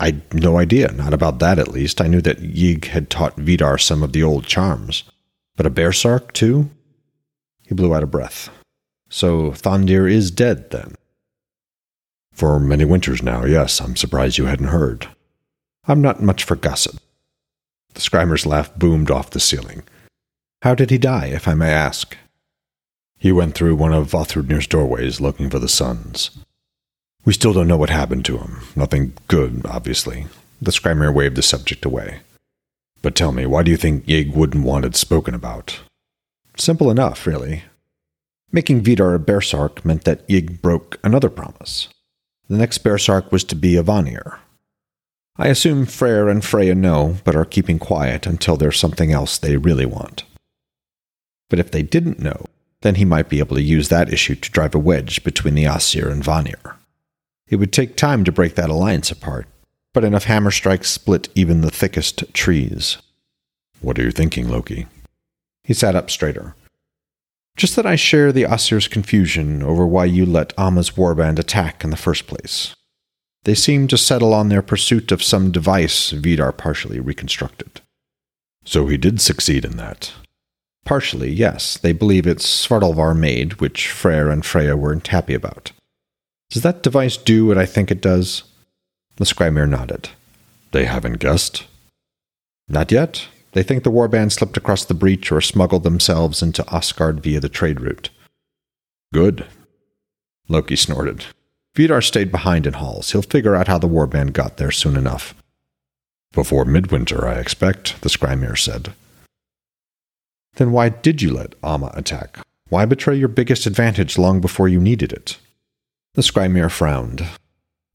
I'd 0.00 0.34
no 0.34 0.58
idea, 0.58 0.90
not 0.92 1.12
about 1.14 1.38
that 1.40 1.58
at 1.58 1.68
least. 1.68 2.00
I 2.00 2.06
knew 2.06 2.20
that 2.22 2.40
Ygg 2.40 2.86
had 2.86 3.10
taught 3.10 3.36
Vidar 3.36 3.78
some 3.78 4.02
of 4.02 4.12
the 4.12 4.22
old 4.22 4.46
charms. 4.46 5.04
But 5.56 5.66
a 5.66 5.70
berserk, 5.70 6.32
too? 6.32 6.70
He 7.66 7.74
blew 7.74 7.94
out 7.94 8.02
a 8.02 8.06
breath. 8.06 8.50
So 9.08 9.50
Thandir 9.52 10.10
is 10.10 10.30
dead, 10.30 10.70
then? 10.70 10.94
For 12.32 12.58
many 12.58 12.84
winters 12.84 13.22
now, 13.22 13.44
yes. 13.44 13.80
I'm 13.80 13.94
surprised 13.94 14.38
you 14.38 14.46
hadn't 14.46 14.68
heard. 14.68 15.08
I'm 15.86 16.00
not 16.00 16.22
much 16.22 16.44
for 16.44 16.56
gossip. 16.56 16.96
The 17.94 18.00
Skrymir's 18.00 18.46
laugh 18.46 18.74
boomed 18.74 19.10
off 19.10 19.30
the 19.30 19.40
ceiling. 19.40 19.82
How 20.62 20.74
did 20.74 20.90
he 20.90 20.98
die, 20.98 21.26
if 21.26 21.46
I 21.46 21.54
may 21.54 21.70
ask? 21.70 22.16
He 23.22 23.30
went 23.30 23.54
through 23.54 23.76
one 23.76 23.92
of 23.92 24.10
Vafthrûdnir's 24.10 24.66
doorways 24.66 25.20
looking 25.20 25.48
for 25.48 25.60
the 25.60 25.68
sons. 25.68 26.32
We 27.24 27.32
still 27.32 27.52
don't 27.52 27.68
know 27.68 27.76
what 27.76 27.88
happened 27.88 28.24
to 28.24 28.38
him. 28.38 28.62
Nothing 28.74 29.12
good, 29.28 29.64
obviously. 29.64 30.26
The 30.60 30.72
Skrymir 30.72 31.14
waved 31.14 31.36
the 31.36 31.42
subject 31.42 31.84
away. 31.84 32.22
But 33.00 33.14
tell 33.14 33.30
me, 33.30 33.46
why 33.46 33.62
do 33.62 33.70
you 33.70 33.76
think 33.76 34.08
Ygg 34.08 34.34
wouldn't 34.34 34.64
want 34.64 34.84
it 34.84 34.96
spoken 34.96 35.36
about? 35.36 35.82
Simple 36.56 36.90
enough, 36.90 37.24
really. 37.24 37.62
Making 38.50 38.80
Vidar 38.80 39.14
a 39.14 39.20
Berserk 39.20 39.84
meant 39.84 40.02
that 40.02 40.24
Ygg 40.28 40.60
broke 40.60 40.98
another 41.04 41.30
promise. 41.30 41.86
The 42.48 42.56
next 42.56 42.78
Berserk 42.78 43.30
was 43.30 43.44
to 43.44 43.54
be 43.54 43.76
a 43.76 43.84
Vanir. 43.84 44.40
I 45.36 45.46
assume 45.46 45.86
Freyr 45.86 46.28
and 46.28 46.44
Freya 46.44 46.74
know, 46.74 47.18
but 47.22 47.36
are 47.36 47.44
keeping 47.44 47.78
quiet 47.78 48.26
until 48.26 48.56
there's 48.56 48.80
something 48.80 49.12
else 49.12 49.38
they 49.38 49.56
really 49.58 49.86
want. 49.86 50.24
But 51.48 51.60
if 51.60 51.70
they 51.70 51.84
didn't 51.84 52.18
know, 52.18 52.46
then 52.82 52.96
he 52.96 53.04
might 53.04 53.28
be 53.28 53.38
able 53.38 53.56
to 53.56 53.62
use 53.62 53.88
that 53.88 54.12
issue 54.12 54.34
to 54.34 54.50
drive 54.50 54.74
a 54.74 54.78
wedge 54.78 55.24
between 55.24 55.54
the 55.54 55.66
Aesir 55.66 56.08
and 56.08 56.22
Vanir. 56.22 56.76
It 57.48 57.56
would 57.56 57.72
take 57.72 57.96
time 57.96 58.24
to 58.24 58.32
break 58.32 58.54
that 58.54 58.70
alliance 58.70 59.10
apart, 59.10 59.46
but 59.92 60.04
enough 60.04 60.24
hammer 60.24 60.50
strikes 60.50 60.90
split 60.90 61.28
even 61.34 61.60
the 61.60 61.70
thickest 61.70 62.32
trees. 62.34 62.98
What 63.80 63.98
are 63.98 64.02
you 64.02 64.10
thinking, 64.10 64.48
Loki? 64.48 64.86
He 65.64 65.74
sat 65.74 65.94
up 65.94 66.10
straighter. 66.10 66.54
Just 67.56 67.76
that 67.76 67.86
I 67.86 67.96
share 67.96 68.32
the 68.32 68.46
Aesir's 68.46 68.88
confusion 68.88 69.62
over 69.62 69.86
why 69.86 70.06
you 70.06 70.24
let 70.24 70.54
Amma's 70.56 70.92
warband 70.92 71.38
attack 71.38 71.84
in 71.84 71.90
the 71.90 71.96
first 71.96 72.26
place. 72.26 72.74
They 73.44 73.54
seem 73.54 73.88
to 73.88 73.98
settle 73.98 74.32
on 74.32 74.48
their 74.48 74.62
pursuit 74.62 75.12
of 75.12 75.22
some 75.22 75.50
device 75.50 76.10
Vidar 76.10 76.52
partially 76.52 77.00
reconstructed. 77.00 77.80
So 78.64 78.86
he 78.86 78.96
did 78.96 79.20
succeed 79.20 79.64
in 79.64 79.76
that. 79.76 80.12
Partially, 80.84 81.30
yes. 81.30 81.78
They 81.78 81.92
believe 81.92 82.26
it's 82.26 82.46
Svartalvar 82.46 83.16
made, 83.16 83.60
which 83.60 83.88
Freyr 83.88 84.30
and 84.30 84.44
Freya 84.44 84.76
weren't 84.76 85.06
happy 85.06 85.34
about. 85.34 85.72
Does 86.50 86.62
that 86.62 86.82
device 86.82 87.16
do 87.16 87.46
what 87.46 87.58
I 87.58 87.66
think 87.66 87.90
it 87.90 88.02
does? 88.02 88.42
The 89.16 89.24
Skrymir 89.24 89.68
nodded. 89.68 90.10
They 90.72 90.84
haven't 90.86 91.18
guessed? 91.18 91.66
Not 92.68 92.90
yet. 92.90 93.28
They 93.52 93.62
think 93.62 93.84
the 93.84 93.90
warband 93.90 94.32
slipped 94.32 94.56
across 94.56 94.84
the 94.84 94.94
breach 94.94 95.30
or 95.30 95.40
smuggled 95.40 95.82
themselves 95.82 96.42
into 96.42 96.64
Asgard 96.74 97.22
via 97.22 97.38
the 97.40 97.48
trade 97.48 97.80
route. 97.80 98.10
Good. 99.12 99.46
Loki 100.48 100.76
snorted. 100.76 101.26
Vidar 101.74 102.02
stayed 102.02 102.30
behind 102.32 102.66
in 102.66 102.74
Halls. 102.74 103.12
He'll 103.12 103.22
figure 103.22 103.54
out 103.54 103.68
how 103.68 103.78
the 103.78 103.88
warband 103.88 104.32
got 104.32 104.56
there 104.56 104.70
soon 104.70 104.96
enough. 104.96 105.34
Before 106.32 106.64
midwinter, 106.64 107.28
I 107.28 107.34
expect, 107.34 108.00
the 108.00 108.08
Skrymir 108.08 108.58
said. 108.58 108.94
Then 110.54 110.72
why 110.72 110.90
did 110.90 111.22
you 111.22 111.32
let 111.32 111.54
Amma 111.62 111.90
attack? 111.94 112.38
Why 112.68 112.84
betray 112.84 113.16
your 113.16 113.28
biggest 113.28 113.66
advantage 113.66 114.18
long 114.18 114.40
before 114.40 114.68
you 114.68 114.80
needed 114.80 115.12
it? 115.12 115.38
The 116.14 116.22
Skrymir 116.22 116.70
frowned. 116.70 117.26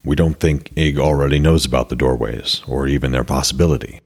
We 0.04 0.16
don't 0.16 0.40
think 0.40 0.72
Ygg 0.76 0.98
already 0.98 1.38
knows 1.38 1.64
about 1.64 1.88
the 1.88 1.96
doorways, 1.96 2.62
or 2.66 2.86
even 2.86 3.12
their 3.12 3.24
possibility. 3.24 4.00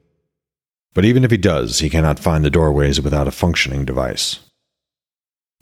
But 0.95 1.05
even 1.05 1.25
if 1.25 1.31
he 1.31 1.37
does, 1.37 1.79
he 1.79 1.89
cannot 1.89 2.19
find 2.19 2.45
the 2.45 2.51
doorways 2.51 3.01
without 3.01 3.29
a 3.29 3.31
functioning 3.33 3.85
device. 3.85 4.41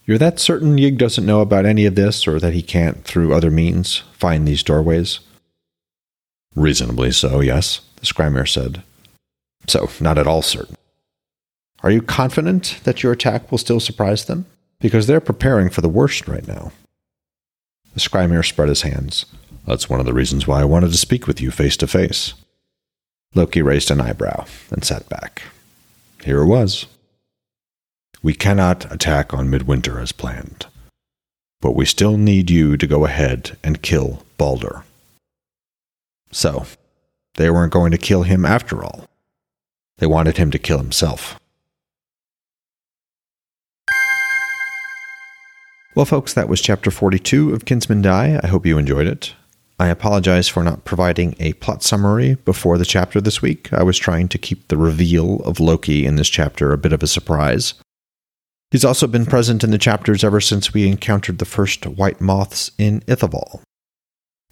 You're 0.04 0.18
that 0.18 0.40
certain 0.40 0.78
Ygg 0.78 0.98
doesn't 0.98 1.26
know 1.26 1.40
about 1.40 1.66
any 1.66 1.86
of 1.86 1.94
this, 1.94 2.26
or 2.26 2.40
that 2.40 2.54
he 2.54 2.62
can't, 2.62 3.04
through 3.04 3.34
other 3.34 3.50
means, 3.50 4.02
find 4.12 4.46
these 4.46 4.62
doorways? 4.62 5.20
Reasonably 6.56 7.12
so, 7.12 7.40
yes, 7.40 7.80
the 7.96 8.06
Skrymir 8.06 8.48
said. 8.48 8.82
So, 9.68 9.88
not 10.00 10.18
at 10.18 10.26
all 10.26 10.42
certain. 10.42 10.76
Are 11.82 11.90
you 11.90 12.02
confident 12.02 12.80
that 12.84 13.02
your 13.02 13.12
attack 13.12 13.50
will 13.50 13.58
still 13.58 13.80
surprise 13.80 14.26
them? 14.26 14.46
Because 14.80 15.06
they're 15.06 15.20
preparing 15.20 15.70
for 15.70 15.80
the 15.80 15.88
worst 15.88 16.28
right 16.28 16.46
now. 16.46 16.72
The 17.94 18.00
Skrymir 18.00 18.46
spread 18.46 18.68
his 18.68 18.82
hands. 18.82 19.26
That's 19.66 19.88
one 19.88 20.00
of 20.00 20.06
the 20.06 20.12
reasons 20.14 20.46
why 20.46 20.60
I 20.60 20.64
wanted 20.64 20.90
to 20.92 20.96
speak 20.96 21.26
with 21.26 21.40
you 21.40 21.50
face 21.50 21.76
to 21.78 21.86
face. 21.86 22.34
Loki 23.34 23.62
raised 23.62 23.90
an 23.90 24.00
eyebrow 24.00 24.46
and 24.70 24.84
sat 24.84 25.08
back. 25.08 25.42
Here 26.24 26.42
it 26.42 26.46
was. 26.46 26.86
We 28.22 28.34
cannot 28.34 28.92
attack 28.92 29.32
on 29.32 29.48
Midwinter 29.48 29.98
as 29.98 30.12
planned, 30.12 30.66
but 31.60 31.74
we 31.74 31.86
still 31.86 32.18
need 32.18 32.50
you 32.50 32.76
to 32.76 32.86
go 32.86 33.06
ahead 33.06 33.56
and 33.64 33.82
kill 33.82 34.24
Balder. 34.36 34.84
So, 36.30 36.66
they 37.36 37.48
weren't 37.48 37.72
going 37.72 37.92
to 37.92 37.98
kill 37.98 38.24
him 38.24 38.44
after 38.44 38.84
all. 38.84 39.06
They 39.98 40.06
wanted 40.06 40.36
him 40.36 40.50
to 40.50 40.58
kill 40.58 40.78
himself. 40.78 41.39
Well, 45.96 46.06
folks, 46.06 46.34
that 46.34 46.48
was 46.48 46.60
chapter 46.60 46.88
42 46.88 47.52
of 47.52 47.64
Kinsmen 47.64 48.00
Die. 48.00 48.40
I 48.40 48.46
hope 48.46 48.64
you 48.64 48.78
enjoyed 48.78 49.08
it. 49.08 49.34
I 49.80 49.88
apologize 49.88 50.46
for 50.46 50.62
not 50.62 50.84
providing 50.84 51.34
a 51.40 51.54
plot 51.54 51.82
summary 51.82 52.36
before 52.44 52.78
the 52.78 52.84
chapter 52.84 53.20
this 53.20 53.42
week. 53.42 53.72
I 53.72 53.82
was 53.82 53.98
trying 53.98 54.28
to 54.28 54.38
keep 54.38 54.68
the 54.68 54.76
reveal 54.76 55.40
of 55.40 55.58
Loki 55.58 56.06
in 56.06 56.14
this 56.14 56.28
chapter 56.28 56.72
a 56.72 56.78
bit 56.78 56.92
of 56.92 57.02
a 57.02 57.08
surprise. 57.08 57.74
He's 58.70 58.84
also 58.84 59.08
been 59.08 59.26
present 59.26 59.64
in 59.64 59.72
the 59.72 59.78
chapters 59.78 60.22
ever 60.22 60.40
since 60.40 60.72
we 60.72 60.86
encountered 60.86 61.38
the 61.38 61.44
first 61.44 61.84
white 61.86 62.20
moths 62.20 62.70
in 62.78 63.00
Ithavoll. 63.08 63.62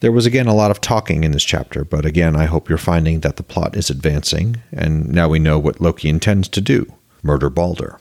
There 0.00 0.12
was 0.12 0.26
again 0.26 0.48
a 0.48 0.54
lot 0.54 0.72
of 0.72 0.80
talking 0.80 1.22
in 1.22 1.30
this 1.30 1.44
chapter, 1.44 1.84
but 1.84 2.04
again, 2.04 2.34
I 2.34 2.46
hope 2.46 2.68
you're 2.68 2.78
finding 2.78 3.20
that 3.20 3.36
the 3.36 3.44
plot 3.44 3.76
is 3.76 3.90
advancing, 3.90 4.56
and 4.72 5.08
now 5.08 5.28
we 5.28 5.38
know 5.38 5.58
what 5.58 5.80
Loki 5.80 6.08
intends 6.08 6.48
to 6.48 6.60
do 6.60 6.92
murder 7.22 7.50
Balder. 7.50 7.98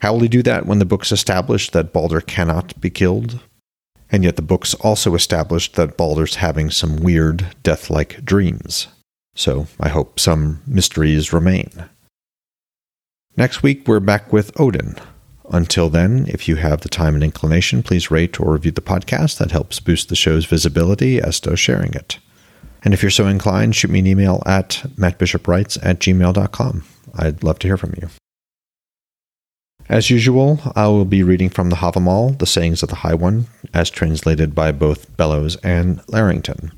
How 0.00 0.12
will 0.12 0.20
he 0.20 0.28
do 0.28 0.42
that 0.42 0.66
when 0.66 0.78
the 0.78 0.84
book's 0.84 1.12
established 1.12 1.72
that 1.72 1.92
Balder 1.92 2.20
cannot 2.20 2.78
be 2.80 2.90
killed? 2.90 3.40
And 4.10 4.22
yet 4.22 4.36
the 4.36 4.42
books 4.42 4.74
also 4.74 5.14
established 5.14 5.74
that 5.74 5.96
Balder's 5.96 6.36
having 6.36 6.70
some 6.70 6.96
weird, 6.96 7.56
death 7.62 7.90
like 7.90 8.24
dreams. 8.24 8.88
So 9.34 9.66
I 9.80 9.88
hope 9.88 10.20
some 10.20 10.62
mysteries 10.66 11.32
remain. 11.32 11.70
Next 13.36 13.62
week, 13.62 13.86
we're 13.86 14.00
back 14.00 14.32
with 14.32 14.58
Odin. 14.58 14.96
Until 15.50 15.88
then, 15.88 16.26
if 16.28 16.48
you 16.48 16.56
have 16.56 16.80
the 16.80 16.88
time 16.88 17.14
and 17.14 17.22
inclination, 17.22 17.82
please 17.82 18.10
rate 18.10 18.40
or 18.40 18.52
review 18.52 18.72
the 18.72 18.80
podcast. 18.80 19.38
That 19.38 19.50
helps 19.50 19.78
boost 19.78 20.08
the 20.08 20.16
show's 20.16 20.44
visibility, 20.46 21.20
as 21.20 21.38
does 21.38 21.60
sharing 21.60 21.92
it. 21.94 22.18
And 22.82 22.94
if 22.94 23.02
you're 23.02 23.10
so 23.10 23.26
inclined, 23.26 23.76
shoot 23.76 23.90
me 23.90 23.98
an 23.98 24.06
email 24.06 24.42
at 24.46 24.82
mattbishopwrites 24.96 25.78
at 25.82 25.98
gmail.com. 25.98 26.84
I'd 27.14 27.42
love 27.42 27.58
to 27.60 27.68
hear 27.68 27.76
from 27.76 27.94
you. 28.00 28.08
As 29.88 30.10
usual, 30.10 30.58
I 30.74 30.88
will 30.88 31.04
be 31.04 31.22
reading 31.22 31.48
from 31.48 31.70
the 31.70 31.76
Havamal, 31.76 32.36
the 32.38 32.46
sayings 32.46 32.82
of 32.82 32.88
the 32.88 32.96
High 32.96 33.14
One, 33.14 33.46
as 33.72 33.88
translated 33.88 34.52
by 34.52 34.72
both 34.72 35.16
Bellows 35.16 35.54
and 35.56 36.00
Larrington. 36.08 36.72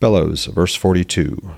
Bellows, 0.00 0.46
verse 0.46 0.74
42. 0.74 1.52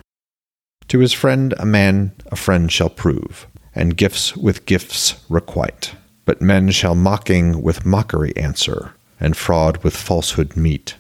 To 0.89 0.99
his 0.99 1.15
friend 1.15 1.55
a 1.59 1.65
man 1.65 2.13
a 2.27 2.37
friend 2.37 2.71
shall 2.71 2.91
prove, 2.91 3.47
and 3.75 3.97
gifts 3.97 4.37
with 4.37 4.67
gifts 4.67 5.15
requite. 5.31 5.95
But 6.27 6.43
men 6.43 6.71
shall 6.73 6.95
mocking 6.95 7.63
with 7.63 7.87
mockery 7.87 8.37
answer, 8.37 8.95
and 9.19 9.35
fraud 9.35 9.83
with 9.83 9.97
falsehood 9.97 10.57
meet. 10.57 10.97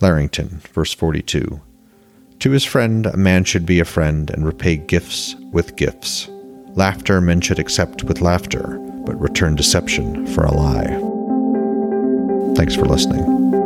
Larrington, 0.00 0.62
verse 0.72 0.94
42. 0.94 1.60
To 2.38 2.50
his 2.50 2.64
friend 2.64 3.04
a 3.04 3.16
man 3.18 3.44
should 3.44 3.66
be 3.66 3.78
a 3.78 3.84
friend, 3.84 4.30
and 4.30 4.46
repay 4.46 4.76
gifts 4.78 5.34
with 5.52 5.76
gifts. 5.76 6.30
Laughter 6.74 7.20
men 7.20 7.40
should 7.40 7.58
accept 7.58 8.04
with 8.04 8.20
laughter, 8.20 8.78
but 9.04 9.20
return 9.20 9.56
deception 9.56 10.26
for 10.28 10.44
a 10.44 10.54
lie. 10.54 10.98
Thanks 12.54 12.74
for 12.74 12.84
listening. 12.84 13.59